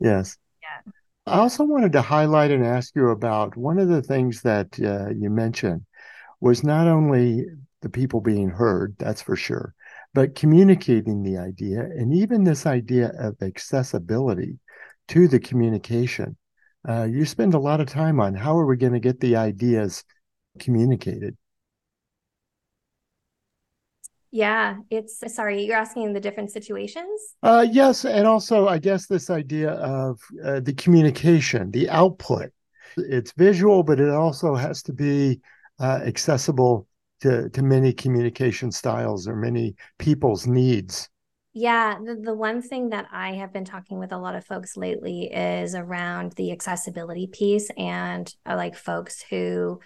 Yes. 0.01 0.37
Yeah. 0.61 0.93
I 1.33 1.39
also 1.39 1.63
wanted 1.63 1.93
to 1.93 2.03
highlight 2.03 2.51
and 2.51 2.67
ask 2.67 2.97
you 2.97 3.11
about 3.11 3.57
one 3.57 3.79
of 3.79 3.87
the 3.87 4.03
things 4.03 4.43
that 4.43 4.67
uh, 4.81 5.11
you 5.11 5.31
mentioned 5.31 5.87
was 6.41 6.65
not 6.65 6.89
only 6.89 7.47
the 7.83 7.89
people 7.89 8.21
being 8.21 8.49
heard, 8.49 8.97
that's 8.99 9.23
for 9.23 9.37
sure, 9.37 9.73
but 10.13 10.35
communicating 10.35 11.23
the 11.23 11.39
idea 11.39 11.83
and 11.83 12.13
even 12.13 12.43
this 12.43 12.67
idea 12.67 13.13
of 13.21 13.41
accessibility 13.41 14.59
to 15.07 15.29
the 15.29 15.39
communication. 15.39 16.37
Uh, 16.89 17.05
you 17.05 17.25
spend 17.25 17.55
a 17.55 17.61
lot 17.61 17.81
of 17.81 17.87
time 17.87 18.19
on 18.19 18.35
how 18.35 18.59
are 18.59 18.67
we 18.67 18.77
going 18.77 18.95
to 18.95 18.99
get 18.99 19.21
the 19.21 19.37
ideas 19.37 20.03
communicated? 20.59 21.37
Yeah, 24.33 24.77
it's 24.91 25.23
sorry, 25.35 25.65
you're 25.65 25.77
asking 25.77 26.13
the 26.13 26.21
different 26.21 26.53
situations? 26.53 27.35
Uh, 27.43 27.67
yes. 27.71 28.05
And 28.05 28.27
also, 28.27 28.69
I 28.69 28.79
guess 28.79 29.07
this 29.07 29.29
idea 29.29 29.73
of 29.73 30.21
uh, 30.45 30.61
the 30.61 30.73
communication, 30.75 31.71
the 31.71 31.91
output. 31.91 32.51
It's 32.97 33.33
visual, 33.33 33.83
but 33.83 33.99
it 34.01 34.11
also 34.11 34.55
has 34.55 34.83
to 34.85 34.93
be 34.93 35.41
uh, 35.81 36.01
accessible 36.05 36.87
to, 37.23 37.49
to 37.51 37.63
many 37.63 37.93
communication 37.93 38.71
styles 38.71 39.27
or 39.27 39.37
many 39.37 39.75
people's 39.99 40.47
needs. 40.47 41.09
Yeah, 41.53 41.99
the, 41.99 42.15
the 42.15 42.35
one 42.35 42.63
thing 42.63 42.91
that 42.91 43.07
I 43.13 43.33
have 43.35 43.53
been 43.53 43.65
talking 43.65 43.99
with 43.99 44.13
a 44.13 44.19
lot 44.19 44.37
of 44.37 44.45
folks 44.45 44.77
lately 44.77 45.25
is 45.33 45.75
around 45.75 46.33
the 46.33 46.53
accessibility 46.53 47.27
piece 47.27 47.69
and 47.77 48.33
uh, 48.47 48.55
like 48.55 48.77
folks 48.77 49.23
who 49.29 49.81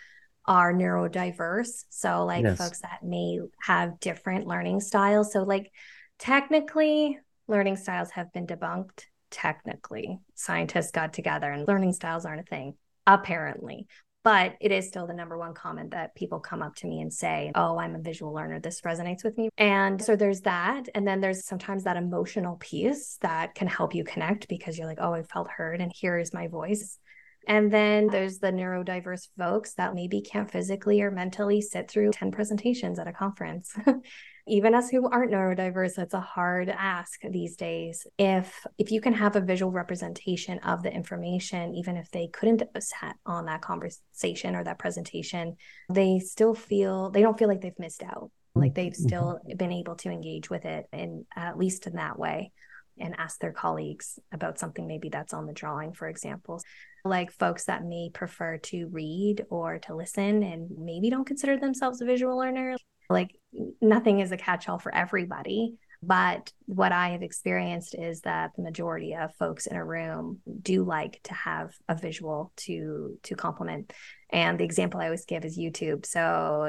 are 0.47 0.73
neurodiverse. 0.73 1.85
So, 1.89 2.25
like 2.25 2.45
yes. 2.45 2.59
folks 2.59 2.81
that 2.81 3.03
may 3.03 3.41
have 3.63 4.01
different 4.01 4.47
learning 4.47 4.81
styles. 4.81 5.33
So, 5.33 5.43
like, 5.43 5.73
technically, 6.19 7.19
learning 7.49 7.77
styles 7.77 8.11
have 8.11 8.33
been 8.33 8.47
debunked. 8.47 9.05
Technically, 9.31 10.21
scientists 10.35 10.93
got 10.93 11.13
together 11.13 11.51
and 11.51 11.67
learning 11.67 11.93
styles 11.93 12.25
aren't 12.25 12.43
a 12.43 12.45
thing, 12.45 12.75
apparently. 13.07 13.89
But 14.23 14.55
it 14.59 14.73
is 14.73 14.89
still 14.89 15.07
the 15.07 15.13
number 15.13 15.37
one 15.37 15.53
comment 15.53 15.91
that 15.91 16.15
people 16.15 16.41
come 16.41 16.63
up 16.63 16.75
to 16.77 16.87
me 16.87 17.03
and 17.03 17.13
say, 17.13 17.53
Oh, 17.55 17.77
I'm 17.79 17.95
a 17.95 17.99
visual 17.99 18.33
learner. 18.33 18.59
This 18.59 18.81
resonates 18.81 19.23
with 19.23 19.37
me. 19.37 19.51
And 19.59 20.03
so 20.03 20.17
there's 20.17 20.41
that. 20.43 20.89
And 20.95 21.07
then 21.07 21.21
there's 21.21 21.45
sometimes 21.45 21.85
that 21.85 21.99
emotional 21.99 22.57
piece 22.57 23.19
that 23.21 23.55
can 23.55 23.69
help 23.69 23.95
you 23.95 24.03
connect 24.03 24.49
because 24.49 24.79
you're 24.79 24.87
like, 24.87 24.99
Oh, 24.99 25.13
I 25.13 25.23
felt 25.25 25.51
heard 25.51 25.83
and 25.83 25.93
here 25.95 26.19
is 26.19 26.33
my 26.33 26.49
voice. 26.49 26.99
And 27.47 27.73
then 27.73 28.09
there's 28.09 28.39
the 28.39 28.53
neurodiverse 28.53 29.29
folks 29.39 29.75
that 29.75 29.95
maybe 29.95 30.21
can't 30.21 30.51
physically 30.51 31.01
or 31.03 31.11
mentally 31.11 31.61
sit 31.61 31.91
through 31.91 32.13
10 32.13 32.31
presentations 32.31 32.99
at 32.99 33.07
a 33.07 33.13
conference. 33.13 33.75
Even 34.47 34.75
us 34.75 34.91
who 34.91 35.09
aren't 35.09 35.33
neurodiverse, 35.33 35.99
it's 35.99 36.13
a 36.13 36.21
hard 36.21 36.69
ask 36.69 37.21
these 37.31 37.57
days. 37.57 38.07
If 38.19 38.67
if 38.77 38.91
you 38.91 39.01
can 39.01 39.15
have 39.15 39.37
a 39.37 39.41
visual 39.41 39.73
representation 39.73 40.59
of 40.59 40.83
the 40.83 40.93
information, 40.93 41.75
even 41.75 41.97
if 41.97 42.11
they 42.11 42.29
couldn't 42.29 42.63
sat 42.79 43.17
on 43.25 43.47
that 43.47 43.63
conversation 43.63 44.55
or 44.55 44.63
that 44.65 44.79
presentation, 44.79 45.57
they 45.89 46.19
still 46.19 46.55
feel 46.55 47.11
they 47.11 47.23
don't 47.23 47.39
feel 47.39 47.49
like 47.49 47.63
they've 47.63 47.79
missed 47.79 48.03
out. 48.03 48.31
Like 48.55 48.75
they've 48.75 48.93
mm-hmm. 48.93 49.07
still 49.07 49.41
been 49.57 49.73
able 49.73 49.97
to 49.97 50.11
engage 50.11 50.51
with 50.51 50.67
it 50.67 50.87
and 50.93 51.25
at 51.35 51.59
least 51.59 51.87
in 51.87 51.95
that 51.95 52.19
way 52.19 52.53
and 52.99 53.15
ask 53.19 53.41
their 53.41 53.53
colleagues 53.53 54.19
about 54.33 54.59
something 54.59 54.87
maybe 54.87 55.09
that's 55.09 55.35
on 55.35 55.47
the 55.47 55.53
drawing, 55.53 55.93
for 55.93 56.09
example. 56.09 56.61
Like 57.05 57.33
folks 57.33 57.65
that 57.65 57.85
may 57.85 58.11
prefer 58.13 58.59
to 58.59 58.89
read 58.91 59.45
or 59.51 59.79
to 59.81 59.95
listen 59.95 60.43
and 60.43 60.69
maybe 60.79 61.11
don't 61.11 61.27
consider 61.27 61.59
themselves 61.59 62.01
a 62.01 62.07
visual 62.07 62.39
learner. 62.39 62.77
Like 63.11 63.37
nothing 63.81 64.21
is 64.21 64.33
a 64.33 64.37
catch 64.37 64.69
all 64.69 64.79
for 64.79 64.95
everybody. 64.95 65.75
But 66.07 66.53
what 66.67 66.93
I 66.93 67.11
have 67.11 67.23
experienced 67.23 67.95
is 67.95 68.21
that 68.23 68.51
the 68.57 68.63
majority 68.63 69.15
of 69.15 69.35
folks 69.37 69.67
in 69.67 69.77
a 69.77 69.85
room 69.85 70.41
do 70.63 70.85
like 70.85 71.21
to 71.25 71.35
have 71.35 71.71
a 71.89 71.95
visual 71.95 72.53
to 72.57 73.19
to 73.23 73.35
complement. 73.35 73.93
And 74.31 74.59
the 74.59 74.65
example 74.65 75.01
I 75.01 75.07
always 75.07 75.25
give 75.25 75.45
is 75.45 75.59
YouTube. 75.59 76.05
So 76.05 76.21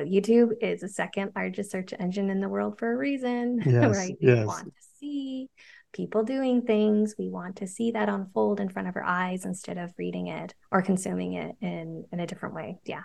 YouTube 0.06 0.52
is 0.62 0.82
the 0.82 0.90
second 0.90 1.32
largest 1.36 1.72
search 1.72 1.94
engine 2.00 2.30
in 2.30 2.40
the 2.40 2.50
world 2.50 2.80
for 2.80 2.92
a 2.92 2.98
reason, 2.98 3.62
yes, 3.66 3.96
right? 3.96 4.16
Yes. 4.20 4.40
You 4.40 4.46
want 4.46 4.66
to 4.66 4.72
people 5.96 6.24
doing 6.24 6.62
things. 6.62 7.16
We 7.18 7.30
want 7.30 7.56
to 7.58 7.68
see 7.68 7.92
that 7.92 8.10
unfold 8.10 8.60
in 8.60 8.70
front 8.70 8.90
of 8.90 8.96
our 8.96 9.04
eyes 9.04 9.46
instead 9.46 9.78
of 9.78 9.94
reading 9.98 10.28
it 10.28 10.54
or 10.72 10.82
consuming 10.82 11.34
it 11.34 11.56
in, 11.62 12.06
in 12.12 12.20
a 12.20 12.28
different 12.28 12.54
way. 12.54 12.78
Yeah. 12.84 13.04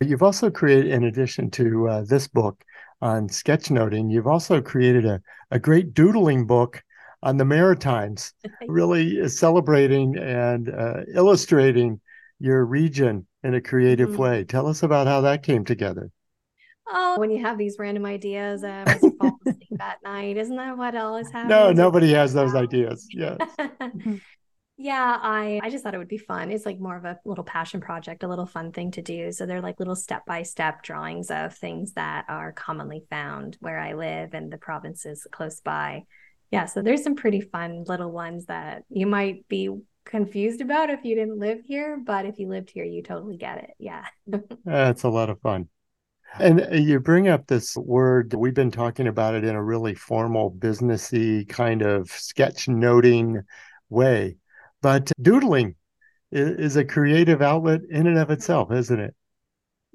You've 0.00 0.22
also 0.22 0.50
created, 0.50 0.90
in 0.90 1.04
addition 1.04 1.50
to 1.52 1.88
uh, 1.88 2.04
this 2.08 2.26
book 2.26 2.64
on 3.00 3.28
sketchnoting, 3.28 4.10
you've 4.10 4.26
also 4.26 4.60
created 4.60 5.04
a, 5.04 5.20
a 5.50 5.58
great 5.58 5.94
doodling 5.94 6.46
book 6.46 6.82
on 7.22 7.36
the 7.36 7.44
Maritimes, 7.44 8.32
really 8.68 9.28
celebrating 9.28 10.16
and 10.16 10.70
uh, 10.70 11.02
illustrating 11.14 12.00
your 12.40 12.64
region 12.64 13.26
in 13.42 13.54
a 13.54 13.60
creative 13.60 14.10
mm-hmm. 14.10 14.22
way. 14.22 14.44
Tell 14.44 14.66
us 14.66 14.82
about 14.82 15.06
how 15.06 15.20
that 15.20 15.42
came 15.42 15.64
together. 15.64 16.10
Oh, 16.86 17.18
when 17.18 17.30
you 17.30 17.42
have 17.42 17.56
these 17.56 17.76
random 17.78 18.04
ideas 18.04 18.62
um, 18.62 18.70
as 18.70 19.02
you 19.02 19.16
fall 19.18 19.38
asleep 19.46 19.80
at 19.80 20.02
night, 20.02 20.36
isn't 20.36 20.56
that 20.56 20.76
what 20.76 20.94
always 20.94 21.30
happens? 21.30 21.50
No, 21.50 21.72
nobody 21.72 22.12
has 22.12 22.34
those 22.34 22.54
ideas. 22.54 23.06
Yes. 23.10 23.38
yeah, 24.76 25.18
I 25.22 25.60
I 25.62 25.70
just 25.70 25.82
thought 25.82 25.94
it 25.94 25.98
would 25.98 26.08
be 26.08 26.18
fun. 26.18 26.50
It's 26.50 26.66
like 26.66 26.78
more 26.78 26.96
of 26.96 27.04
a 27.04 27.18
little 27.24 27.44
passion 27.44 27.80
project, 27.80 28.22
a 28.22 28.28
little 28.28 28.46
fun 28.46 28.72
thing 28.72 28.90
to 28.92 29.02
do. 29.02 29.32
So 29.32 29.46
they're 29.46 29.62
like 29.62 29.78
little 29.78 29.96
step 29.96 30.26
by 30.26 30.42
step 30.42 30.82
drawings 30.82 31.30
of 31.30 31.56
things 31.56 31.92
that 31.92 32.26
are 32.28 32.52
commonly 32.52 33.04
found 33.08 33.56
where 33.60 33.78
I 33.78 33.94
live 33.94 34.34
and 34.34 34.52
the 34.52 34.58
provinces 34.58 35.26
close 35.30 35.60
by. 35.60 36.04
Yeah, 36.50 36.66
so 36.66 36.82
there's 36.82 37.02
some 37.02 37.16
pretty 37.16 37.40
fun 37.40 37.84
little 37.86 38.12
ones 38.12 38.46
that 38.46 38.84
you 38.90 39.06
might 39.06 39.48
be 39.48 39.70
confused 40.04 40.60
about 40.60 40.90
if 40.90 41.04
you 41.04 41.14
didn't 41.14 41.38
live 41.38 41.60
here, 41.64 41.96
but 41.96 42.26
if 42.26 42.38
you 42.38 42.48
lived 42.48 42.70
here, 42.70 42.84
you 42.84 43.02
totally 43.02 43.36
get 43.36 43.58
it. 43.58 43.70
Yeah. 43.78 44.04
That's 44.64 45.02
a 45.02 45.08
lot 45.08 45.30
of 45.30 45.40
fun. 45.40 45.68
And 46.38 46.60
uh, 46.60 46.74
you 46.74 47.00
bring 47.00 47.28
up 47.28 47.46
this 47.46 47.76
word, 47.76 48.34
we've 48.34 48.54
been 48.54 48.70
talking 48.70 49.06
about 49.06 49.34
it 49.34 49.44
in 49.44 49.54
a 49.54 49.62
really 49.62 49.94
formal, 49.94 50.50
businessy 50.50 51.48
kind 51.48 51.82
of 51.82 52.10
sketch 52.10 52.68
noting 52.68 53.42
way. 53.88 54.36
But 54.82 55.12
doodling 55.20 55.76
is 56.32 56.76
a 56.76 56.84
creative 56.84 57.40
outlet 57.40 57.82
in 57.88 58.06
and 58.06 58.18
of 58.18 58.30
itself, 58.30 58.72
isn't 58.72 58.98
it? 59.00 59.14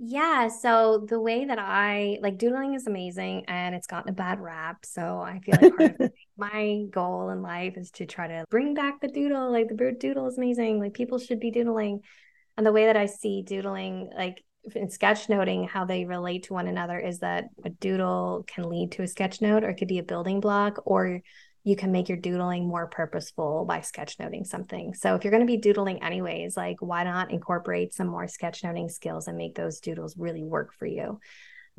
Yeah. 0.02 0.48
So 0.48 1.06
the 1.10 1.20
way 1.20 1.44
that 1.44 1.60
I 1.60 2.20
like 2.22 2.38
doodling 2.38 2.74
is 2.74 2.88
amazing 2.88 3.44
and 3.50 3.76
it's 3.76 3.88
gotten 3.88 4.10
a 4.10 4.14
bad 4.14 4.40
rap. 4.40 4.86
So 4.86 5.20
I 5.20 5.40
feel 5.40 5.58
like 5.62 5.76
part 5.76 6.00
of 6.00 6.12
my 6.38 6.86
goal 6.90 7.32
in 7.32 7.42
life 7.42 7.76
is 7.76 7.92
to 7.92 8.06
try 8.06 8.28
to 8.30 8.46
bring 8.50 8.74
back 8.74 9.02
the 9.02 9.10
doodle. 9.10 9.52
Like 9.52 9.68
the 9.68 9.96
doodle 10.00 10.28
is 10.28 10.38
amazing. 10.38 10.80
Like 10.80 10.94
people 10.94 11.20
should 11.20 11.42
be 11.42 11.52
doodling. 11.52 12.00
And 12.56 12.66
the 12.66 12.72
way 12.72 12.86
that 12.86 12.96
I 12.96 13.08
see 13.08 13.42
doodling, 13.42 14.10
like 14.16 14.42
in 14.76 14.88
sketchnoting 14.88 15.68
how 15.68 15.86
they 15.86 16.06
relate 16.06 16.44
to 16.44 16.54
one 16.54 16.68
another 16.68 17.00
is 17.00 17.20
that 17.20 17.46
a 17.64 17.70
doodle 17.70 18.44
can 18.48 18.70
lead 18.70 18.92
to 18.94 19.04
a 19.04 19.08
sketch 19.08 19.42
note 19.42 19.64
or 19.64 19.70
it 19.70 19.76
could 19.76 19.88
be 19.88 20.00
a 20.00 20.04
building 20.04 20.40
block 20.40 20.82
or 20.86 21.22
you 21.64 21.76
can 21.76 21.92
make 21.92 22.08
your 22.08 22.18
doodling 22.18 22.68
more 22.68 22.88
purposeful 22.88 23.66
by 23.66 23.80
sketchnoting 23.80 24.46
something. 24.46 24.94
So 24.94 25.16
if 25.16 25.24
you're 25.24 25.32
going 25.32 25.46
to 25.46 25.52
be 25.52 25.58
doodling 25.58 26.02
anyways, 26.02 26.56
like 26.56 26.78
why 26.80 27.04
not 27.04 27.32
incorporate 27.32 27.94
some 27.94 28.08
more 28.08 28.26
sketchnoting 28.26 28.90
skills 28.90 29.28
and 29.28 29.38
make 29.38 29.56
those 29.56 29.80
doodles 29.80 30.18
really 30.18 30.44
work 30.44 30.74
for 30.74 30.86
you? 30.86 31.20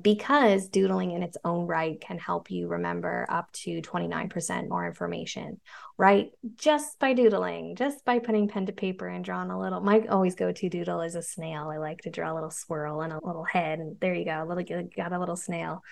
Because 0.02 0.68
doodling 0.68 1.12
in 1.12 1.22
its 1.22 1.36
own 1.44 1.66
right 1.66 2.00
can 2.00 2.18
help 2.18 2.50
you 2.50 2.68
remember 2.68 3.26
up 3.28 3.50
to 3.52 3.80
29% 3.82 4.68
more 4.68 4.86
information, 4.86 5.60
right? 5.96 6.30
Just 6.56 6.98
by 6.98 7.12
doodling, 7.12 7.76
just 7.76 8.04
by 8.04 8.18
putting 8.18 8.48
pen 8.48 8.66
to 8.66 8.72
paper 8.72 9.06
and 9.06 9.24
drawing 9.24 9.50
a 9.50 9.60
little. 9.60 9.80
My 9.80 10.06
always 10.08 10.34
go 10.34 10.52
to 10.52 10.68
doodle 10.68 11.02
is 11.02 11.14
a 11.14 11.22
snail. 11.22 11.68
I 11.68 11.78
like 11.78 12.02
to 12.02 12.10
draw 12.10 12.32
a 12.32 12.34
little 12.34 12.50
swirl 12.50 13.02
and 13.02 13.12
a 13.12 13.24
little 13.24 13.44
head. 13.44 13.78
And 13.78 13.98
there 14.00 14.14
you 14.14 14.24
go, 14.24 14.42
a 14.42 14.46
little, 14.46 14.88
got 14.96 15.12
a 15.12 15.18
little 15.18 15.36
snail. 15.36 15.82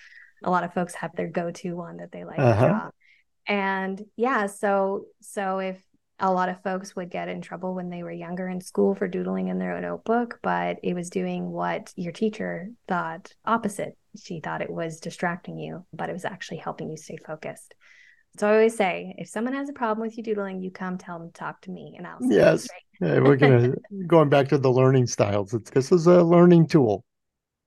A 0.44 0.50
lot 0.50 0.64
of 0.64 0.74
folks 0.74 0.94
have 0.94 1.14
their 1.16 1.28
go 1.28 1.50
to 1.50 1.76
one 1.76 1.98
that 1.98 2.12
they 2.12 2.24
like 2.24 2.38
uh-huh. 2.38 2.60
to 2.60 2.68
draw. 2.68 2.90
And 3.48 4.04
yeah, 4.16 4.46
so 4.46 5.06
so 5.22 5.58
if 5.58 5.82
a 6.20 6.33
lot 6.33 6.48
of 6.48 6.62
folks 6.62 6.96
would 6.96 7.11
get 7.11 7.28
in 7.28 7.40
trouble 7.40 7.74
when 7.74 7.90
they 7.90 8.02
were 8.02 8.11
younger 8.11 8.48
in 8.48 8.61
school 8.61 8.94
for 8.94 9.07
doodling 9.07 9.48
in 9.48 9.59
their 9.59 9.76
own 9.76 9.83
notebook, 9.83 10.40
but 10.42 10.78
it 10.83 10.94
was 10.94 11.11
doing 11.11 11.50
what 11.50 11.92
your 11.96 12.12
teacher 12.12 12.70
thought 12.88 13.33
opposite. 13.44 13.96
She 14.20 14.40
thought 14.40 14.62
it 14.62 14.70
was 14.70 15.00
distracting 15.00 15.59
you, 15.59 15.85
but 15.92 16.11
it 16.11 16.14
was 16.14 16.24
actually 16.24 16.59
helping 16.59 16.90
you 16.90 16.96
stay 16.96 17.18
focused. 17.24 17.74
So 18.38 18.48
I 18.48 18.52
always 18.52 18.76
say, 18.76 19.14
if 19.18 19.28
someone 19.28 19.54
has 19.54 19.68
a 19.68 19.72
problem 19.72 20.07
with 20.07 20.16
you 20.16 20.22
doodling, 20.22 20.61
you 20.61 20.70
come 20.70 20.98
tell 20.98 21.18
them, 21.18 21.31
talk 21.33 21.61
to 21.62 21.70
me, 21.70 21.94
and 21.96 22.07
I'll. 22.07 22.18
Yes, 22.20 22.68
yeah, 23.00 23.20
we're 23.20 23.37
gonna 23.37 23.74
going 24.07 24.28
back 24.28 24.48
to 24.48 24.59
the 24.59 24.70
learning 24.70 25.07
styles. 25.07 25.54
It's, 25.54 25.70
this 25.70 25.90
is 25.90 26.07
a 26.07 26.22
learning 26.22 26.68
tool. 26.68 27.04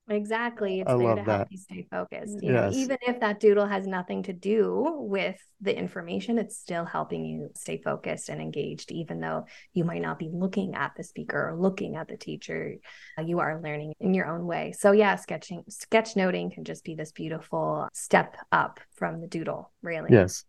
Exactly. 0.10 0.82
It's 0.82 0.90
I 0.90 0.98
there 0.98 1.16
to 1.16 1.24
that. 1.24 1.38
help 1.38 1.48
you 1.52 1.58
stay 1.58 1.88
focused. 1.90 2.42
You 2.42 2.54
yes. 2.54 2.74
know, 2.74 2.80
even 2.80 2.98
if 3.08 3.20
that 3.22 3.40
doodle 3.40 3.66
has 3.66 3.88
nothing 3.88 4.24
to 4.24 4.34
do 4.34 4.98
with 4.98 5.38
the 5.62 5.78
information, 5.78 6.38
it's 6.38 6.58
still 6.58 6.86
helping 6.86 7.24
you 7.24 7.50
stay 7.56 7.82
focused 7.82 8.30
and 8.30 8.42
engaged, 8.42 8.92
even 8.92 9.22
though 9.22 9.46
you 9.74 9.86
might 9.86 10.02
not 10.02 10.20
be 10.20 10.30
looking 10.34 10.76
at 10.76 10.94
the 10.98 11.04
speaker 11.04 11.50
or 11.50 11.58
looking 11.58 11.96
at 11.96 12.08
the 12.08 12.18
teacher. 12.18 12.76
Uh, 13.18 13.22
you 13.22 13.40
are 13.40 13.62
learning 13.62 13.94
in 14.00 14.14
your 14.14 14.28
own 14.28 14.46
way. 14.46 14.74
So 14.78 14.92
yeah, 14.92 15.16
sketching 15.16 15.64
sketch 15.70 16.16
noting 16.16 16.52
can 16.52 16.66
just 16.66 16.84
be 16.84 16.96
this 16.96 17.12
beautiful 17.12 17.88
step 17.94 18.36
up 18.52 18.80
from 18.96 19.22
the 19.22 19.28
doodle, 19.28 19.72
really. 19.82 20.10
Yes. 20.12 20.44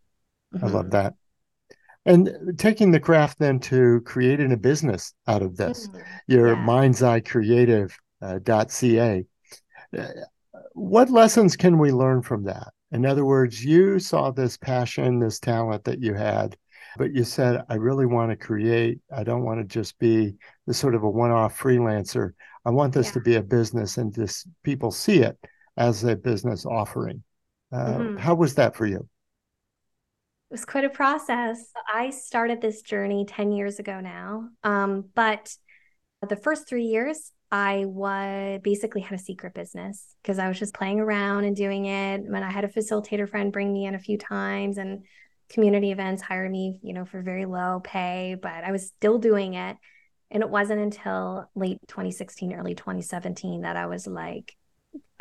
Mm-hmm. 0.54 0.64
I 0.64 0.68
love 0.68 0.86
mm-hmm. 0.86 0.90
that. 0.90 1.14
And 2.04 2.58
taking 2.58 2.90
the 2.90 2.98
craft 2.98 3.38
then 3.38 3.60
to 3.60 4.00
creating 4.00 4.50
a 4.50 4.56
business 4.56 5.14
out 5.28 5.42
of 5.42 5.56
this, 5.56 5.86
mm-hmm. 5.86 6.00
your 6.26 6.48
yeah. 6.48 6.64
mind's 6.64 7.02
eye 7.02 7.20
creative 7.20 7.96
uh, 8.20 8.40
.ca 8.68 9.24
what 10.72 11.10
lessons 11.10 11.56
can 11.56 11.78
we 11.78 11.92
learn 11.92 12.22
from 12.22 12.44
that? 12.44 12.68
In 12.90 13.06
other 13.06 13.24
words, 13.24 13.64
you 13.64 13.98
saw 13.98 14.30
this 14.30 14.56
passion, 14.56 15.18
this 15.18 15.38
talent 15.38 15.84
that 15.84 16.00
you 16.00 16.14
had, 16.14 16.56
but 16.96 17.12
you 17.12 17.24
said, 17.24 17.64
I 17.68 17.74
really 17.74 18.06
want 18.06 18.30
to 18.30 18.36
create. 18.36 19.00
I 19.14 19.24
don't 19.24 19.44
want 19.44 19.60
to 19.60 19.64
just 19.64 19.98
be 19.98 20.34
the 20.66 20.74
sort 20.74 20.94
of 20.94 21.02
a 21.02 21.08
one 21.08 21.30
off 21.30 21.58
freelancer. 21.58 22.32
I 22.64 22.70
want 22.70 22.92
this 22.92 23.08
yeah. 23.08 23.12
to 23.12 23.20
be 23.20 23.34
a 23.36 23.42
business 23.42 23.96
and 23.96 24.14
just 24.14 24.46
people 24.62 24.90
see 24.90 25.20
it 25.20 25.38
as 25.76 26.04
a 26.04 26.16
business 26.16 26.66
offering. 26.66 27.22
Uh, 27.72 27.86
mm-hmm. 27.86 28.16
How 28.18 28.34
was 28.34 28.54
that 28.56 28.76
for 28.76 28.86
you? 28.86 28.98
It 28.98 30.54
was 30.54 30.66
quite 30.66 30.84
a 30.84 30.90
process. 30.90 31.70
I 31.92 32.10
started 32.10 32.60
this 32.60 32.82
journey 32.82 33.24
10 33.26 33.52
years 33.52 33.78
ago 33.78 34.00
now. 34.00 34.50
Um, 34.62 35.06
but 35.14 35.56
the 36.28 36.36
first 36.36 36.68
three 36.68 36.84
years, 36.84 37.32
I 37.52 37.84
was 37.84 38.60
basically 38.64 39.02
had 39.02 39.20
a 39.20 39.22
secret 39.22 39.52
business 39.52 40.16
because 40.22 40.38
I 40.38 40.48
was 40.48 40.58
just 40.58 40.72
playing 40.72 41.00
around 41.00 41.44
and 41.44 41.54
doing 41.54 41.84
it. 41.84 42.22
When 42.22 42.42
I 42.42 42.50
had 42.50 42.64
a 42.64 42.68
facilitator 42.68 43.28
friend 43.28 43.52
bring 43.52 43.70
me 43.70 43.84
in 43.84 43.94
a 43.94 43.98
few 43.98 44.16
times 44.16 44.78
and 44.78 45.04
community 45.50 45.92
events 45.92 46.22
hire 46.22 46.48
me, 46.48 46.78
you 46.82 46.94
know, 46.94 47.04
for 47.04 47.20
very 47.20 47.44
low 47.44 47.80
pay, 47.84 48.38
but 48.40 48.64
I 48.64 48.72
was 48.72 48.86
still 48.86 49.18
doing 49.18 49.52
it. 49.52 49.76
And 50.30 50.42
it 50.42 50.48
wasn't 50.48 50.80
until 50.80 51.50
late 51.54 51.76
2016, 51.88 52.54
early 52.54 52.74
2017 52.74 53.60
that 53.60 53.76
I 53.76 53.84
was 53.84 54.06
like, 54.06 54.56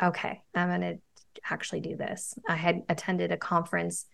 okay, 0.02 0.40
I'm 0.54 0.68
going 0.68 0.80
to 0.80 0.98
actually 1.50 1.80
do 1.80 1.96
this. 1.96 2.32
I 2.48 2.56
had 2.56 2.80
attended 2.88 3.30
a 3.30 3.36
conference 3.36 4.06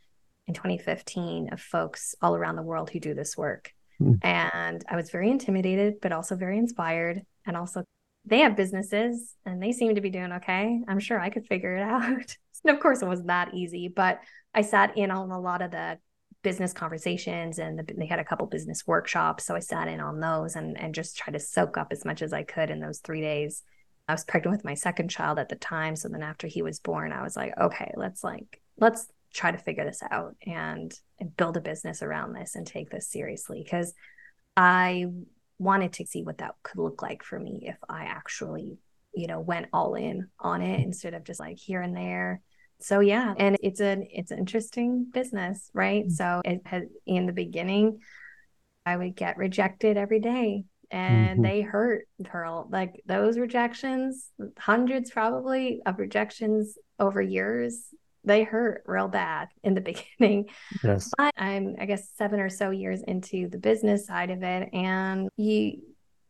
in 0.48 0.54
2015 0.54 1.52
of 1.52 1.60
folks 1.60 2.16
all 2.20 2.34
around 2.34 2.56
the 2.56 2.62
world 2.62 2.90
who 2.90 2.98
do 2.98 3.14
this 3.14 3.36
work. 3.36 3.72
Mm. 4.02 4.18
And 4.24 4.84
I 4.88 4.96
was 4.96 5.10
very 5.10 5.30
intimidated, 5.30 6.00
but 6.02 6.10
also 6.10 6.34
very 6.34 6.58
inspired. 6.58 7.22
And 7.46 7.56
also, 7.56 7.84
they 8.24 8.40
have 8.40 8.56
businesses 8.56 9.34
and 9.44 9.62
they 9.62 9.72
seem 9.72 9.94
to 9.94 10.00
be 10.00 10.10
doing 10.10 10.32
okay. 10.32 10.80
I'm 10.86 11.00
sure 11.00 11.18
I 11.18 11.30
could 11.30 11.46
figure 11.46 11.76
it 11.76 11.82
out. 11.82 12.36
and 12.64 12.76
of 12.76 12.80
course, 12.80 13.02
it 13.02 13.08
wasn't 13.08 13.28
that 13.28 13.54
easy, 13.54 13.88
but 13.88 14.20
I 14.54 14.62
sat 14.62 14.96
in 14.96 15.10
on 15.10 15.30
a 15.30 15.40
lot 15.40 15.62
of 15.62 15.70
the 15.70 15.98
business 16.42 16.72
conversations 16.72 17.58
and 17.58 17.78
the, 17.78 17.94
they 17.96 18.06
had 18.06 18.20
a 18.20 18.24
couple 18.24 18.46
business 18.46 18.86
workshops. 18.86 19.44
So 19.44 19.54
I 19.56 19.60
sat 19.60 19.88
in 19.88 20.00
on 20.00 20.20
those 20.20 20.56
and, 20.56 20.78
and 20.78 20.94
just 20.94 21.16
tried 21.16 21.32
to 21.32 21.40
soak 21.40 21.76
up 21.76 21.88
as 21.90 22.04
much 22.04 22.22
as 22.22 22.32
I 22.32 22.42
could 22.42 22.70
in 22.70 22.80
those 22.80 23.00
three 23.00 23.20
days. 23.20 23.62
I 24.06 24.12
was 24.12 24.24
pregnant 24.24 24.56
with 24.56 24.64
my 24.64 24.74
second 24.74 25.08
child 25.08 25.38
at 25.38 25.48
the 25.48 25.56
time. 25.56 25.96
So 25.96 26.08
then 26.08 26.22
after 26.22 26.46
he 26.46 26.62
was 26.62 26.80
born, 26.80 27.12
I 27.12 27.22
was 27.22 27.36
like, 27.36 27.52
okay, 27.58 27.92
let's 27.96 28.22
like, 28.24 28.60
let's 28.78 29.06
try 29.34 29.50
to 29.50 29.58
figure 29.58 29.84
this 29.84 30.02
out 30.10 30.36
and, 30.46 30.92
and 31.20 31.36
build 31.36 31.56
a 31.56 31.60
business 31.60 32.02
around 32.02 32.32
this 32.32 32.54
and 32.54 32.66
take 32.66 32.88
this 32.90 33.10
seriously 33.10 33.62
because 33.62 33.92
I 34.56 35.06
wanted 35.58 35.94
to 35.94 36.06
see 36.06 36.22
what 36.22 36.38
that 36.38 36.54
could 36.62 36.80
look 36.80 37.02
like 37.02 37.22
for 37.22 37.38
me 37.38 37.64
if 37.66 37.76
I 37.88 38.04
actually, 38.04 38.78
you 39.14 39.26
know, 39.26 39.40
went 39.40 39.66
all 39.72 39.94
in 39.94 40.28
on 40.38 40.62
it 40.62 40.80
instead 40.80 41.14
of 41.14 41.24
just 41.24 41.40
like 41.40 41.58
here 41.58 41.82
and 41.82 41.96
there. 41.96 42.40
So 42.80 43.00
yeah, 43.00 43.34
and 43.36 43.56
it's 43.62 43.80
an 43.80 44.06
it's 44.10 44.30
an 44.30 44.38
interesting 44.38 45.06
business, 45.12 45.70
right? 45.74 46.04
Mm-hmm. 46.04 46.12
So 46.12 46.42
it 46.44 46.60
has 46.64 46.84
in 47.06 47.26
the 47.26 47.32
beginning, 47.32 48.00
I 48.86 48.96
would 48.96 49.16
get 49.16 49.36
rejected 49.36 49.96
every 49.96 50.20
day 50.20 50.64
and 50.90 51.30
mm-hmm. 51.30 51.42
they 51.42 51.60
hurt 51.60 52.06
Pearl. 52.24 52.68
Like 52.70 53.02
those 53.06 53.38
rejections, 53.38 54.30
hundreds 54.58 55.10
probably 55.10 55.82
of 55.84 55.98
rejections 55.98 56.78
over 56.98 57.20
years 57.20 57.84
they 58.28 58.44
hurt 58.44 58.84
real 58.86 59.08
bad 59.08 59.48
in 59.64 59.74
the 59.74 59.80
beginning. 60.18 60.46
Yes. 60.84 61.10
But 61.16 61.34
I'm, 61.36 61.74
I 61.80 61.86
guess, 61.86 62.08
seven 62.16 62.38
or 62.38 62.48
so 62.48 62.70
years 62.70 63.02
into 63.02 63.48
the 63.48 63.58
business 63.58 64.06
side 64.06 64.30
of 64.30 64.42
it. 64.42 64.68
And 64.72 65.28
you, 65.36 65.82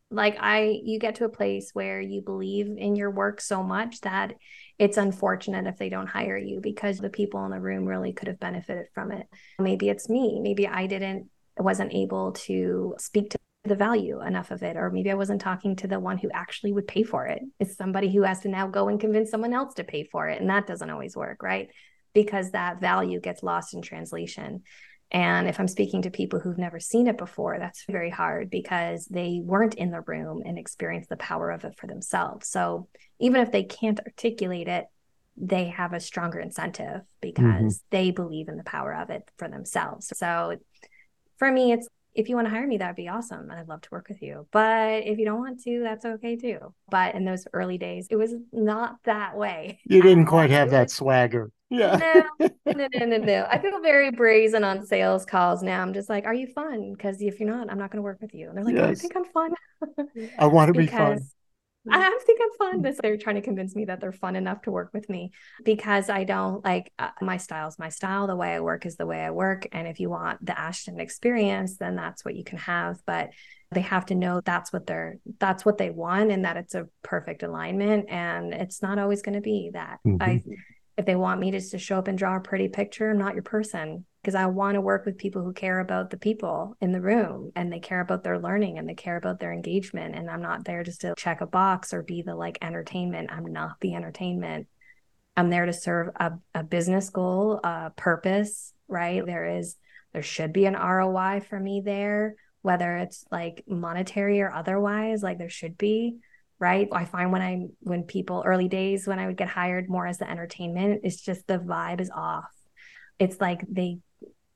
like, 0.09 0.37
I, 0.39 0.79
you 0.83 0.97
get 0.97 1.15
to 1.15 1.25
a 1.25 1.29
place 1.29 1.69
where 1.73 2.01
you 2.01 2.21
believe 2.21 2.67
in 2.77 2.95
your 2.95 3.11
work 3.11 3.41
so 3.41 3.61
much 3.61 4.01
that 4.01 4.33
it's 4.79 4.97
unfortunate 4.97 5.67
if 5.67 5.77
they 5.77 5.89
don't 5.89 6.07
hire 6.07 6.37
you 6.37 6.61
because 6.61 6.97
the 6.97 7.09
people 7.09 7.45
in 7.45 7.51
the 7.51 7.59
room 7.59 7.85
really 7.85 8.13
could 8.13 8.29
have 8.29 8.39
benefited 8.39 8.87
from 8.95 9.11
it. 9.11 9.27
Maybe 9.59 9.89
it's 9.89 10.09
me. 10.09 10.39
Maybe 10.41 10.67
I 10.67 10.87
didn't, 10.87 11.29
wasn't 11.57 11.93
able 11.93 12.31
to 12.31 12.95
speak 12.97 13.31
to 13.31 13.39
the 13.69 13.75
value 13.75 14.21
enough 14.21 14.51
of 14.51 14.63
it 14.63 14.75
or 14.75 14.89
maybe 14.89 15.09
i 15.09 15.15
wasn't 15.15 15.39
talking 15.39 15.75
to 15.75 15.87
the 15.87 15.99
one 15.99 16.17
who 16.17 16.29
actually 16.33 16.73
would 16.73 16.87
pay 16.87 17.03
for 17.03 17.25
it. 17.27 17.41
It's 17.59 17.77
somebody 17.77 18.11
who 18.11 18.23
has 18.23 18.41
to 18.41 18.49
now 18.49 18.67
go 18.67 18.89
and 18.89 18.99
convince 18.99 19.31
someone 19.31 19.53
else 19.53 19.75
to 19.75 19.83
pay 19.83 20.03
for 20.03 20.27
it 20.27 20.41
and 20.41 20.49
that 20.49 20.67
doesn't 20.67 20.89
always 20.89 21.15
work 21.15 21.41
right? 21.41 21.69
Because 22.13 22.51
that 22.51 22.81
value 22.81 23.21
gets 23.21 23.43
lost 23.43 23.73
in 23.73 23.81
translation. 23.81 24.63
And 25.11 25.47
if 25.47 25.59
i'm 25.59 25.67
speaking 25.67 26.01
to 26.03 26.11
people 26.11 26.39
who've 26.39 26.57
never 26.57 26.79
seen 26.79 27.07
it 27.07 27.17
before 27.17 27.57
that's 27.57 27.85
very 27.89 28.09
hard 28.09 28.49
because 28.49 29.05
they 29.05 29.41
weren't 29.43 29.75
in 29.75 29.91
the 29.91 30.01
room 30.01 30.43
and 30.45 30.57
experienced 30.57 31.09
the 31.09 31.17
power 31.17 31.49
of 31.51 31.63
it 31.63 31.77
for 31.77 31.87
themselves. 31.87 32.49
So 32.49 32.89
even 33.19 33.41
if 33.41 33.51
they 33.51 33.63
can't 33.63 33.99
articulate 33.99 34.67
it 34.67 34.85
they 35.41 35.65
have 35.65 35.93
a 35.93 35.99
stronger 36.01 36.39
incentive 36.39 37.01
because 37.21 37.77
mm-hmm. 37.77 37.87
they 37.91 38.11
believe 38.11 38.49
in 38.49 38.57
the 38.57 38.63
power 38.63 38.93
of 38.93 39.09
it 39.09 39.23
for 39.37 39.47
themselves. 39.47 40.11
So 40.13 40.57
for 41.37 41.49
me 41.49 41.71
it's 41.71 41.87
if 42.13 42.29
you 42.29 42.35
want 42.35 42.47
to 42.47 42.49
hire 42.51 42.67
me, 42.67 42.77
that'd 42.77 42.95
be 42.95 43.07
awesome. 43.07 43.49
And 43.49 43.53
I'd 43.53 43.67
love 43.67 43.81
to 43.81 43.89
work 43.91 44.09
with 44.09 44.21
you. 44.21 44.47
But 44.51 45.03
if 45.05 45.19
you 45.19 45.25
don't 45.25 45.39
want 45.39 45.63
to, 45.63 45.81
that's 45.81 46.05
okay 46.05 46.35
too. 46.35 46.73
But 46.89 47.15
in 47.15 47.25
those 47.25 47.47
early 47.53 47.77
days, 47.77 48.07
it 48.09 48.15
was 48.15 48.33
not 48.51 48.97
that 49.05 49.37
way. 49.37 49.79
You 49.85 50.01
didn't 50.01 50.25
quite 50.25 50.49
have 50.49 50.71
that 50.71 50.89
swagger. 50.91 51.51
Yeah. 51.69 52.23
No, 52.39 52.49
no, 52.65 52.87
no, 52.95 53.05
no, 53.05 53.17
no. 53.17 53.47
I 53.49 53.59
feel 53.59 53.79
very 53.81 54.09
brazen 54.09 54.63
on 54.63 54.85
sales 54.85 55.23
calls 55.25 55.61
now. 55.61 55.81
I'm 55.81 55.93
just 55.93 56.09
like, 56.09 56.25
are 56.25 56.33
you 56.33 56.47
fun? 56.47 56.93
Because 56.93 57.21
if 57.21 57.39
you're 57.39 57.49
not, 57.49 57.69
I'm 57.69 57.77
not 57.77 57.91
going 57.91 57.99
to 57.99 58.03
work 58.03 58.21
with 58.21 58.33
you. 58.33 58.49
And 58.49 58.57
they're 58.57 58.65
like, 58.65 58.75
yes. 58.75 58.85
oh, 58.85 58.89
I 58.89 58.95
think 58.95 59.15
I'm 59.15 59.25
fun. 59.25 59.53
I 60.39 60.47
want 60.47 60.73
to 60.73 60.73
be 60.73 60.87
fun. 60.87 61.19
I 61.91 62.19
think 62.25 62.39
I'm 62.41 62.57
fun. 62.57 62.81
This 62.81 62.97
they're 63.01 63.17
trying 63.17 63.35
to 63.35 63.41
convince 63.41 63.75
me 63.75 63.85
that 63.85 63.99
they're 63.99 64.11
fun 64.11 64.35
enough 64.35 64.61
to 64.63 64.71
work 64.71 64.91
with 64.93 65.09
me 65.09 65.31
because 65.63 66.09
I 66.09 66.23
don't 66.23 66.63
like 66.63 66.91
uh, 66.99 67.09
my 67.21 67.37
style's 67.37 67.79
my 67.79 67.89
style. 67.89 68.27
The 68.27 68.35
way 68.35 68.53
I 68.53 68.59
work 68.59 68.85
is 68.85 68.95
the 68.95 69.05
way 69.05 69.21
I 69.21 69.31
work. 69.31 69.67
And 69.71 69.87
if 69.87 69.99
you 69.99 70.09
want 70.09 70.45
the 70.45 70.57
Ashton 70.57 70.99
experience, 70.99 71.77
then 71.77 71.95
that's 71.95 72.23
what 72.23 72.35
you 72.35 72.43
can 72.43 72.57
have. 72.59 73.01
But 73.05 73.31
they 73.71 73.81
have 73.81 74.07
to 74.07 74.15
know 74.15 74.41
that's 74.41 74.73
what 74.73 74.87
they're 74.87 75.17
that's 75.39 75.65
what 75.65 75.77
they 75.77 75.89
want 75.89 76.31
and 76.31 76.45
that 76.45 76.57
it's 76.57 76.75
a 76.75 76.87
perfect 77.03 77.43
alignment. 77.43 78.09
And 78.09 78.53
it's 78.53 78.81
not 78.81 78.99
always 78.99 79.21
going 79.21 79.35
to 79.35 79.41
be 79.41 79.71
that. 79.73 79.99
Mm-hmm. 80.05 80.21
I 80.21 80.43
if 80.97 81.05
they 81.05 81.15
want 81.15 81.39
me 81.39 81.51
to 81.51 81.59
just 81.59 81.79
show 81.79 81.97
up 81.97 82.09
and 82.09 82.17
draw 82.17 82.35
a 82.35 82.41
pretty 82.41 82.67
picture, 82.67 83.09
I'm 83.09 83.17
not 83.17 83.33
your 83.33 83.43
person 83.43 84.05
because 84.21 84.35
I 84.35 84.47
want 84.47 84.75
to 84.75 84.81
work 84.81 85.05
with 85.05 85.17
people 85.17 85.43
who 85.43 85.53
care 85.53 85.79
about 85.79 86.09
the 86.09 86.17
people 86.17 86.75
in 86.81 86.91
the 86.91 87.01
room 87.01 87.51
and 87.55 87.71
they 87.71 87.79
care 87.79 88.01
about 88.01 88.23
their 88.23 88.37
learning 88.37 88.77
and 88.77 88.87
they 88.87 88.93
care 88.93 89.15
about 89.15 89.39
their 89.39 89.53
engagement. 89.53 90.15
And 90.15 90.29
I'm 90.29 90.41
not 90.41 90.65
there 90.65 90.83
just 90.83 91.01
to 91.01 91.13
check 91.17 91.41
a 91.41 91.47
box 91.47 91.93
or 91.93 92.03
be 92.03 92.21
the 92.21 92.35
like 92.35 92.57
entertainment. 92.61 93.31
I'm 93.31 93.45
not 93.45 93.79
the 93.79 93.95
entertainment. 93.95 94.67
I'm 95.37 95.49
there 95.49 95.65
to 95.65 95.73
serve 95.73 96.09
a, 96.17 96.33
a 96.53 96.63
business 96.63 97.09
goal, 97.09 97.61
a 97.63 97.91
purpose, 97.95 98.73
right? 98.89 99.25
There 99.25 99.57
is, 99.57 99.77
there 100.11 100.23
should 100.23 100.51
be 100.51 100.65
an 100.65 100.75
ROI 100.75 101.41
for 101.47 101.57
me 101.57 101.81
there, 101.85 102.35
whether 102.61 102.97
it's 102.97 103.23
like 103.31 103.63
monetary 103.67 104.41
or 104.41 104.51
otherwise, 104.51 105.23
like 105.23 105.37
there 105.37 105.49
should 105.49 105.77
be 105.77 106.17
right 106.61 106.89
i 106.91 107.05
find 107.05 107.31
when 107.31 107.41
i 107.41 107.65
when 107.79 108.03
people 108.03 108.43
early 108.45 108.67
days 108.67 109.07
when 109.07 109.17
i 109.17 109.25
would 109.25 109.37
get 109.37 109.47
hired 109.47 109.89
more 109.89 110.05
as 110.05 110.17
the 110.17 110.29
entertainment 110.29 110.99
it's 111.03 111.21
just 111.21 111.47
the 111.47 111.57
vibe 111.57 112.01
is 112.01 112.11
off 112.13 112.51
it's 113.17 113.39
like 113.39 113.61
they 113.69 113.99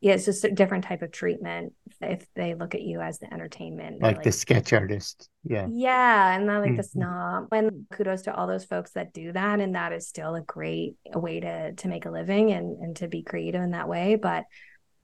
yeah, 0.04 0.16
it's 0.16 0.26
just 0.26 0.44
a 0.44 0.52
different 0.52 0.84
type 0.84 1.02
of 1.02 1.14
treatment 1.14 1.72
if 2.02 2.28
they 2.34 2.56
look 2.56 2.76
at 2.76 2.82
you 2.82 3.00
as 3.00 3.20
the 3.20 3.34
entertainment. 3.34 4.02
Like, 4.02 4.18
like 4.18 4.24
the 4.26 4.34
sketch 4.34 4.74
artist. 4.74 5.30
Yeah. 5.46 5.66
Yeah. 5.72 6.36
And 6.36 6.46
not 6.46 6.60
like 6.60 6.72
mm-hmm. 6.72 6.78
the 6.78 6.84
snob. 6.84 7.48
And 7.54 7.86
kudos 7.90 8.24
to 8.24 8.36
all 8.36 8.46
those 8.46 8.66
folks 8.66 8.92
that 8.92 9.14
do 9.14 9.32
that. 9.32 9.62
And 9.62 9.76
that 9.76 9.94
is 9.94 10.06
still 10.06 10.36
a 10.36 10.42
great 10.42 10.96
way 11.16 11.40
to 11.40 11.72
to 11.72 11.88
make 11.88 12.06
a 12.06 12.12
living 12.12 12.52
and, 12.52 12.84
and 12.84 12.98
to 12.98 13.08
be 13.08 13.24
creative 13.24 13.62
in 13.62 13.72
that 13.72 13.88
way. 13.88 14.16
But 14.16 14.44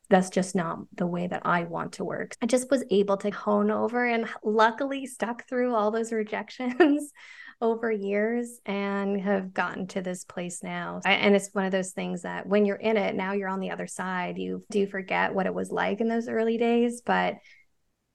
that's 0.09 0.29
just 0.29 0.53
not 0.53 0.79
the 0.93 1.07
way 1.07 1.27
that 1.27 1.43
I 1.45 1.63
want 1.63 1.93
to 1.93 2.03
work. 2.03 2.35
I 2.41 2.45
just 2.45 2.69
was 2.69 2.83
able 2.91 3.15
to 3.17 3.29
hone 3.29 3.71
over 3.71 4.05
and 4.05 4.27
luckily 4.43 5.05
stuck 5.05 5.47
through 5.47 5.75
all 5.75 5.91
those 5.91 6.11
rejections 6.11 7.13
over 7.61 7.91
years 7.91 8.59
and 8.65 9.19
have 9.19 9.53
gotten 9.53 9.85
to 9.87 10.01
this 10.01 10.23
place 10.23 10.63
now. 10.63 11.01
And 11.05 11.35
it's 11.35 11.49
one 11.53 11.65
of 11.65 11.71
those 11.71 11.91
things 11.91 12.21
that 12.21 12.47
when 12.47 12.65
you're 12.65 12.77
in 12.77 12.95
it, 12.95 13.15
now 13.15 13.33
you're 13.33 13.49
on 13.49 13.59
the 13.59 13.71
other 13.71 13.87
side, 13.87 14.37
you 14.37 14.63
do 14.71 14.87
forget 14.87 15.33
what 15.33 15.45
it 15.45 15.53
was 15.53 15.69
like 15.69 15.99
in 15.99 16.07
those 16.07 16.29
early 16.29 16.57
days. 16.57 17.01
But 17.05 17.35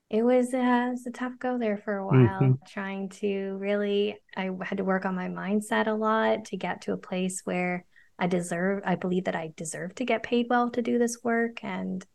it 0.09 0.23
was, 0.23 0.53
uh, 0.53 0.57
it 0.57 0.91
was 0.91 1.07
a 1.07 1.11
tough 1.11 1.33
go 1.39 1.57
there 1.57 1.77
for 1.77 1.97
a 1.97 2.05
while, 2.05 2.41
mm-hmm. 2.41 2.51
trying 2.67 3.09
to 3.09 3.57
really, 3.59 4.17
I 4.35 4.49
had 4.63 4.77
to 4.77 4.83
work 4.83 5.05
on 5.05 5.15
my 5.15 5.27
mindset 5.27 5.87
a 5.87 5.91
lot 5.91 6.45
to 6.45 6.57
get 6.57 6.81
to 6.81 6.93
a 6.93 6.97
place 6.97 7.41
where 7.43 7.85
I 8.17 8.27
deserve, 8.27 8.81
I 8.85 8.95
believe 8.95 9.25
that 9.25 9.35
I 9.35 9.53
deserve 9.57 9.95
to 9.95 10.05
get 10.05 10.23
paid 10.23 10.47
well 10.49 10.69
to 10.71 10.81
do 10.81 10.97
this 10.97 11.19
work. 11.23 11.63
And 11.63 12.05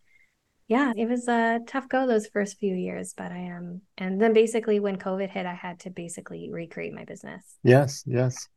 yeah, 0.70 0.92
it 0.96 1.08
was 1.08 1.26
a 1.26 1.58
tough 1.66 1.88
go 1.88 2.06
those 2.06 2.28
first 2.28 2.60
few 2.60 2.76
years, 2.76 3.12
but 3.16 3.32
I 3.32 3.38
am. 3.38 3.80
And 3.98 4.22
then 4.22 4.32
basically 4.32 4.78
when 4.78 4.98
COVID 4.98 5.28
hit, 5.28 5.44
I 5.44 5.52
had 5.52 5.80
to 5.80 5.90
basically 5.90 6.48
recreate 6.48 6.94
my 6.94 7.04
business. 7.04 7.42
Yes, 7.64 8.04
yes. 8.06 8.48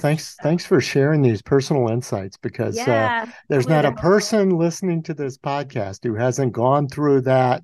Thanks, 0.00 0.34
thanks 0.42 0.64
for 0.64 0.80
sharing 0.80 1.20
these 1.20 1.42
personal 1.42 1.88
insights 1.88 2.38
because 2.38 2.78
uh, 2.78 2.84
yeah, 2.86 3.24
uh, 3.26 3.32
there's 3.50 3.68
not 3.68 3.84
a 3.84 3.92
person 3.92 4.56
listening 4.56 5.02
to 5.02 5.12
this 5.12 5.36
podcast 5.36 6.04
who 6.04 6.14
hasn't 6.14 6.52
gone 6.52 6.88
through 6.88 7.20
that. 7.22 7.62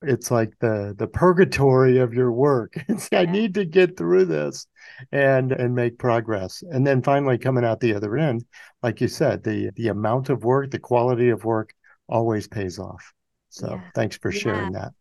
It's 0.00 0.32
like 0.32 0.54
the 0.58 0.94
the 0.98 1.06
purgatory 1.06 1.98
of 1.98 2.12
your 2.14 2.32
work. 2.32 2.74
It's 2.88 3.08
yeah. 3.12 3.20
I 3.20 3.26
need 3.26 3.54
to 3.54 3.64
get 3.64 3.96
through 3.96 4.24
this 4.24 4.66
and 5.12 5.52
and 5.52 5.76
make 5.76 5.98
progress, 5.98 6.64
and 6.68 6.84
then 6.84 7.02
finally 7.02 7.38
coming 7.38 7.64
out 7.64 7.78
the 7.78 7.94
other 7.94 8.16
end, 8.16 8.44
like 8.82 9.00
you 9.00 9.06
said, 9.06 9.44
the 9.44 9.70
the 9.76 9.88
amount 9.88 10.28
of 10.28 10.42
work, 10.42 10.70
the 10.72 10.80
quality 10.80 11.28
of 11.28 11.44
work 11.44 11.72
always 12.12 12.46
pays 12.46 12.78
off. 12.78 13.12
So 13.48 13.70
yeah. 13.70 13.80
thanks 13.94 14.16
for 14.16 14.30
sharing 14.30 14.72
that. 14.72 14.92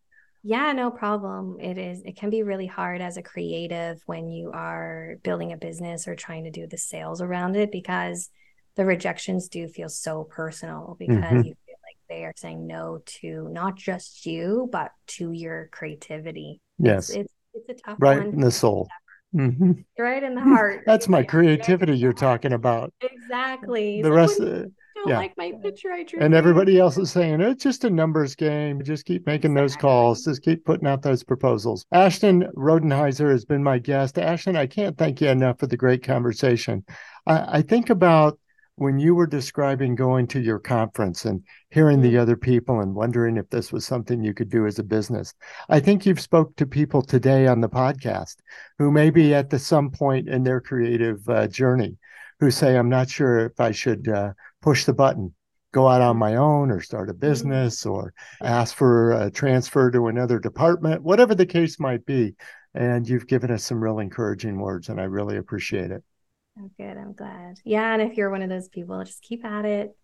Yeah, 0.43 0.71
no 0.71 0.89
problem. 0.89 1.57
It 1.59 1.77
is, 1.77 2.01
it 2.03 2.17
can 2.17 2.31
be 2.31 2.41
really 2.41 2.65
hard 2.65 2.99
as 2.99 3.17
a 3.17 3.21
creative 3.21 4.01
when 4.07 4.29
you 4.29 4.51
are 4.51 5.17
building 5.23 5.53
a 5.53 5.57
business 5.57 6.07
or 6.07 6.15
trying 6.15 6.45
to 6.45 6.51
do 6.51 6.65
the 6.65 6.77
sales 6.77 7.21
around 7.21 7.55
it 7.55 7.71
because 7.71 8.29
the 8.75 8.85
rejections 8.85 9.49
do 9.49 9.67
feel 9.67 9.89
so 9.89 10.23
personal 10.23 10.95
because 10.97 11.15
mm-hmm. 11.17 11.37
you 11.37 11.55
feel 11.65 11.75
like 11.83 11.97
they 12.09 12.25
are 12.25 12.33
saying 12.35 12.65
no 12.65 13.01
to 13.05 13.49
not 13.51 13.75
just 13.75 14.25
you, 14.25 14.67
but 14.71 14.91
to 15.07 15.31
your 15.31 15.69
creativity. 15.71 16.59
Yes. 16.79 17.09
It's, 17.09 17.17
it's, 17.53 17.69
it's 17.69 17.81
a 17.81 17.83
tough 17.85 17.97
right 17.99 18.17
one. 18.17 18.33
in 18.33 18.39
the 18.39 18.51
soul. 18.51 18.87
Mm-hmm. 19.35 19.71
Right 19.99 20.23
in 20.23 20.33
the 20.33 20.41
heart. 20.41 20.83
That's 20.85 21.07
my 21.07 21.23
creativity 21.23 21.95
you're 21.97 22.13
talking 22.13 22.53
about. 22.53 22.93
Exactly. 23.01 24.01
The 24.01 24.09
so 24.09 24.13
rest 24.13 24.39
of 24.39 24.71
don't 25.03 25.09
yeah. 25.09 25.17
like 25.17 25.37
my 25.37 25.51
picture 25.61 25.91
I 25.91 26.03
drew. 26.03 26.19
And 26.19 26.33
everybody 26.33 26.79
else 26.79 26.97
is 26.97 27.11
saying 27.11 27.41
it's 27.41 27.63
just 27.63 27.83
a 27.83 27.89
numbers 27.89 28.35
game. 28.35 28.83
Just 28.83 29.05
keep 29.05 29.25
making 29.25 29.51
exactly. 29.51 29.61
those 29.61 29.75
calls. 29.75 30.23
Just 30.23 30.43
keep 30.43 30.65
putting 30.65 30.87
out 30.87 31.01
those 31.01 31.23
proposals. 31.23 31.85
Ashton 31.91 32.47
Rodenhiser 32.55 33.31
has 33.31 33.45
been 33.45 33.63
my 33.63 33.79
guest. 33.79 34.17
Ashton, 34.17 34.55
I 34.55 34.67
can't 34.67 34.97
thank 34.97 35.21
you 35.21 35.29
enough 35.29 35.59
for 35.59 35.67
the 35.67 35.77
great 35.77 36.03
conversation. 36.03 36.85
I, 37.25 37.57
I 37.57 37.61
think 37.61 37.89
about 37.89 38.39
when 38.75 38.97
you 38.97 39.13
were 39.13 39.27
describing 39.27 39.93
going 39.93 40.25
to 40.25 40.39
your 40.39 40.57
conference 40.57 41.25
and 41.25 41.43
hearing 41.69 42.01
the 42.01 42.09
mm-hmm. 42.09 42.21
other 42.21 42.35
people 42.35 42.79
and 42.79 42.95
wondering 42.95 43.37
if 43.37 43.49
this 43.49 43.71
was 43.71 43.85
something 43.85 44.23
you 44.23 44.33
could 44.33 44.49
do 44.49 44.65
as 44.65 44.79
a 44.79 44.83
business 44.83 45.33
i 45.69 45.79
think 45.79 46.05
you've 46.05 46.19
spoke 46.19 46.55
to 46.55 46.65
people 46.65 47.01
today 47.01 47.45
on 47.45 47.61
the 47.61 47.69
podcast 47.69 48.37
who 48.79 48.89
may 48.89 49.09
be 49.09 49.35
at 49.35 49.51
the 49.51 49.59
some 49.59 49.91
point 49.91 50.27
in 50.27 50.43
their 50.43 50.59
creative 50.59 51.27
uh, 51.29 51.47
journey 51.47 51.95
who 52.39 52.49
say 52.49 52.75
i'm 52.75 52.89
not 52.89 53.09
sure 53.09 53.45
if 53.45 53.59
i 53.59 53.71
should 53.71 54.07
uh, 54.07 54.33
push 54.61 54.85
the 54.85 54.93
button, 54.93 55.33
go 55.73 55.87
out 55.87 56.01
on 56.01 56.17
my 56.17 56.35
own 56.35 56.71
or 56.71 56.81
start 56.81 57.09
a 57.09 57.13
mm-hmm. 57.13 57.19
business 57.19 57.85
or 57.85 58.13
ask 58.41 58.75
for 58.75 59.11
a 59.13 59.31
transfer 59.31 59.91
to 59.91 60.07
another 60.07 60.39
department, 60.39 61.03
whatever 61.03 61.35
the 61.35 61.45
case 61.45 61.79
might 61.79 62.05
be. 62.05 62.35
And 62.73 63.07
you've 63.07 63.27
given 63.27 63.51
us 63.51 63.65
some 63.65 63.83
real 63.83 63.99
encouraging 63.99 64.57
words, 64.57 64.87
and 64.87 64.99
I 64.99 65.03
really 65.03 65.35
appreciate 65.37 65.91
it. 65.91 66.03
Oh, 66.57 66.69
good. 66.77 66.97
I'm 66.97 67.13
glad. 67.13 67.59
Yeah. 67.65 67.93
And 67.93 68.01
if 68.01 68.17
you're 68.17 68.29
one 68.29 68.41
of 68.41 68.49
those 68.49 68.69
people, 68.69 69.03
just 69.03 69.21
keep 69.21 69.43
at 69.43 69.65
it, 69.65 69.95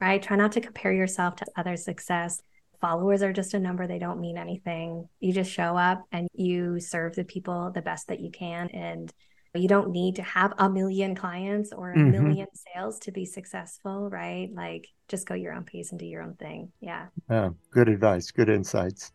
right? 0.00 0.22
Try 0.22 0.36
not 0.36 0.52
to 0.52 0.60
compare 0.60 0.92
yourself 0.92 1.36
to 1.36 1.46
other 1.56 1.76
success. 1.76 2.42
Followers 2.80 3.22
are 3.22 3.32
just 3.32 3.54
a 3.54 3.58
number, 3.58 3.86
they 3.86 3.98
don't 3.98 4.20
mean 4.20 4.38
anything. 4.38 5.08
You 5.18 5.32
just 5.32 5.50
show 5.50 5.76
up 5.76 6.04
and 6.12 6.28
you 6.32 6.78
serve 6.78 7.16
the 7.16 7.24
people 7.24 7.72
the 7.74 7.82
best 7.82 8.06
that 8.06 8.20
you 8.20 8.30
can. 8.30 8.68
And 8.68 9.12
you 9.54 9.68
don't 9.68 9.90
need 9.90 10.16
to 10.16 10.22
have 10.22 10.52
a 10.58 10.68
million 10.68 11.14
clients 11.14 11.72
or 11.72 11.92
a 11.92 11.96
mm-hmm. 11.96 12.10
million 12.10 12.46
sales 12.54 12.98
to 13.00 13.12
be 13.12 13.24
successful, 13.24 14.08
right? 14.10 14.50
Like 14.52 14.88
just 15.08 15.26
go 15.26 15.34
your 15.34 15.54
own 15.54 15.64
pace 15.64 15.90
and 15.90 15.98
do 15.98 16.06
your 16.06 16.22
own 16.22 16.34
thing. 16.34 16.70
Yeah. 16.80 17.06
Yeah. 17.30 17.50
Good 17.70 17.88
advice. 17.88 18.30
Good 18.30 18.48
insights. 18.48 19.12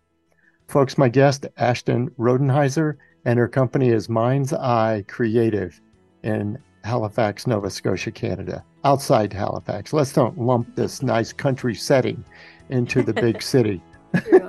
Folks, 0.68 0.98
my 0.98 1.10
guest, 1.10 1.46
Ashton 1.58 2.10
Rodenhiser, 2.12 2.98
and 3.26 3.38
her 3.38 3.48
company 3.48 3.90
is 3.90 4.10
Mind's 4.10 4.54
Eye 4.54 5.04
Creative 5.08 5.80
in 6.24 6.58
Halifax, 6.84 7.48
Nova 7.48 7.70
Scotia, 7.70 8.12
Canada, 8.12 8.64
outside 8.84 9.32
Halifax. 9.32 9.94
Let's 9.94 10.14
don't 10.14 10.38
lump 10.38 10.76
this 10.76 11.02
nice 11.02 11.32
country 11.32 11.76
setting 11.76 12.24
into 12.70 13.04
the 13.04 13.14
big 13.14 13.42
city. 13.54 13.82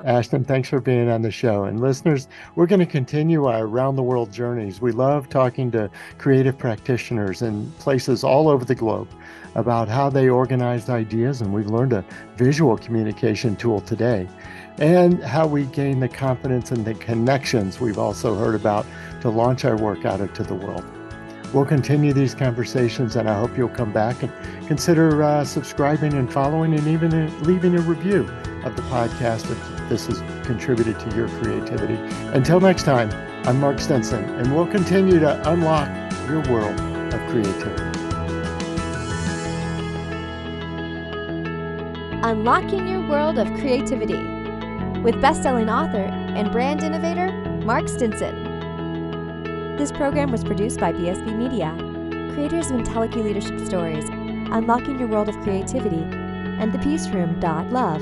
Ashton, 0.04 0.44
thanks 0.44 0.68
for 0.68 0.80
being 0.80 1.08
on 1.08 1.22
the 1.22 1.30
show. 1.30 1.64
And 1.64 1.80
listeners, 1.80 2.28
we're 2.54 2.66
going 2.66 2.80
to 2.80 2.86
continue 2.86 3.46
our 3.46 3.64
around 3.64 3.96
the 3.96 4.02
world 4.02 4.30
journeys. 4.30 4.80
We 4.80 4.92
love 4.92 5.28
talking 5.28 5.70
to 5.72 5.90
creative 6.18 6.58
practitioners 6.58 7.40
in 7.40 7.70
places 7.72 8.24
all 8.24 8.48
over 8.48 8.64
the 8.64 8.74
globe 8.74 9.08
about 9.54 9.88
how 9.88 10.10
they 10.10 10.28
organized 10.28 10.90
ideas. 10.90 11.40
And 11.40 11.54
we've 11.54 11.68
learned 11.68 11.94
a 11.94 12.04
visual 12.36 12.76
communication 12.76 13.56
tool 13.56 13.80
today 13.80 14.28
and 14.78 15.22
how 15.22 15.46
we 15.46 15.64
gain 15.66 16.00
the 16.00 16.08
confidence 16.08 16.70
and 16.70 16.84
the 16.84 16.94
connections 16.94 17.80
we've 17.80 17.98
also 17.98 18.34
heard 18.34 18.54
about 18.54 18.84
to 19.20 19.30
launch 19.30 19.64
our 19.64 19.76
work 19.76 20.04
out 20.04 20.20
into 20.20 20.42
the 20.42 20.54
world. 20.54 20.84
We'll 21.54 21.64
continue 21.64 22.12
these 22.12 22.34
conversations, 22.34 23.14
and 23.14 23.30
I 23.30 23.38
hope 23.38 23.56
you'll 23.56 23.68
come 23.68 23.92
back 23.92 24.24
and 24.24 24.32
consider 24.66 25.22
uh, 25.22 25.44
subscribing 25.44 26.14
and 26.14 26.30
following 26.30 26.74
and 26.74 26.88
even 26.88 27.14
uh, 27.14 27.30
leaving 27.42 27.76
a 27.76 27.80
review 27.80 28.28
of 28.64 28.74
the 28.74 28.82
podcast 28.82 29.48
if 29.52 29.88
this 29.88 30.08
has 30.08 30.18
contributed 30.44 30.98
to 30.98 31.16
your 31.16 31.28
creativity. 31.28 31.94
Until 32.36 32.58
next 32.58 32.82
time, 32.82 33.08
I'm 33.46 33.60
Mark 33.60 33.78
Stinson, 33.78 34.24
and 34.34 34.52
we'll 34.52 34.66
continue 34.66 35.20
to 35.20 35.48
unlock 35.48 35.88
your 36.26 36.40
world 36.50 36.80
of 37.14 37.20
creativity. 37.30 37.84
Unlocking 42.24 42.88
Your 42.88 43.08
World 43.08 43.38
of 43.38 43.46
Creativity 43.60 44.20
with 45.02 45.20
best-selling 45.20 45.68
author 45.68 45.98
and 45.98 46.50
brand 46.50 46.82
innovator 46.82 47.30
Mark 47.64 47.88
Stinson. 47.88 48.43
This 49.76 49.90
program 49.90 50.30
was 50.30 50.44
produced 50.44 50.78
by 50.78 50.92
BSB 50.92 51.36
Media, 51.36 51.74
creators 52.32 52.70
of 52.70 52.76
IntelliKey 52.76 53.24
Leadership 53.24 53.58
Stories, 53.58 54.08
Unlocking 54.08 55.00
Your 55.00 55.08
World 55.08 55.28
of 55.28 55.36
Creativity, 55.40 55.96
and 55.96 56.72
The 56.72 56.78
Peace 56.78 57.08
Room. 57.08 57.40
Love. 57.40 58.00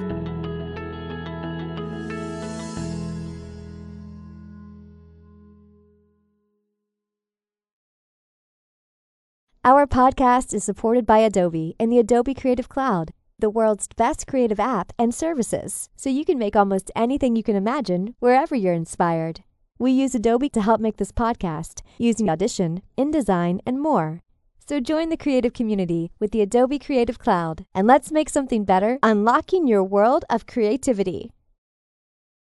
Our 9.64 9.86
podcast 9.86 10.52
is 10.52 10.62
supported 10.62 11.06
by 11.06 11.20
Adobe 11.20 11.74
and 11.80 11.90
the 11.90 11.98
Adobe 11.98 12.34
Creative 12.34 12.68
Cloud, 12.68 13.12
the 13.38 13.48
world's 13.48 13.88
best 13.96 14.26
creative 14.26 14.60
app 14.60 14.92
and 14.98 15.14
services, 15.14 15.88
so 15.96 16.10
you 16.10 16.26
can 16.26 16.38
make 16.38 16.54
almost 16.54 16.90
anything 16.94 17.34
you 17.34 17.42
can 17.42 17.56
imagine 17.56 18.14
wherever 18.18 18.54
you're 18.54 18.74
inspired. 18.74 19.42
We 19.82 19.90
use 19.90 20.14
Adobe 20.14 20.48
to 20.50 20.60
help 20.60 20.80
make 20.80 20.98
this 20.98 21.10
podcast 21.10 21.82
using 21.98 22.30
Audition, 22.30 22.82
InDesign, 22.96 23.58
and 23.66 23.80
more. 23.80 24.22
So 24.64 24.78
join 24.78 25.08
the 25.08 25.16
creative 25.16 25.54
community 25.54 26.12
with 26.20 26.30
the 26.30 26.40
Adobe 26.40 26.78
Creative 26.78 27.18
Cloud 27.18 27.66
and 27.74 27.88
let's 27.88 28.12
make 28.12 28.28
something 28.28 28.62
better, 28.62 29.00
unlocking 29.02 29.66
your 29.66 29.82
world 29.82 30.24
of 30.30 30.46
creativity. 30.46 31.32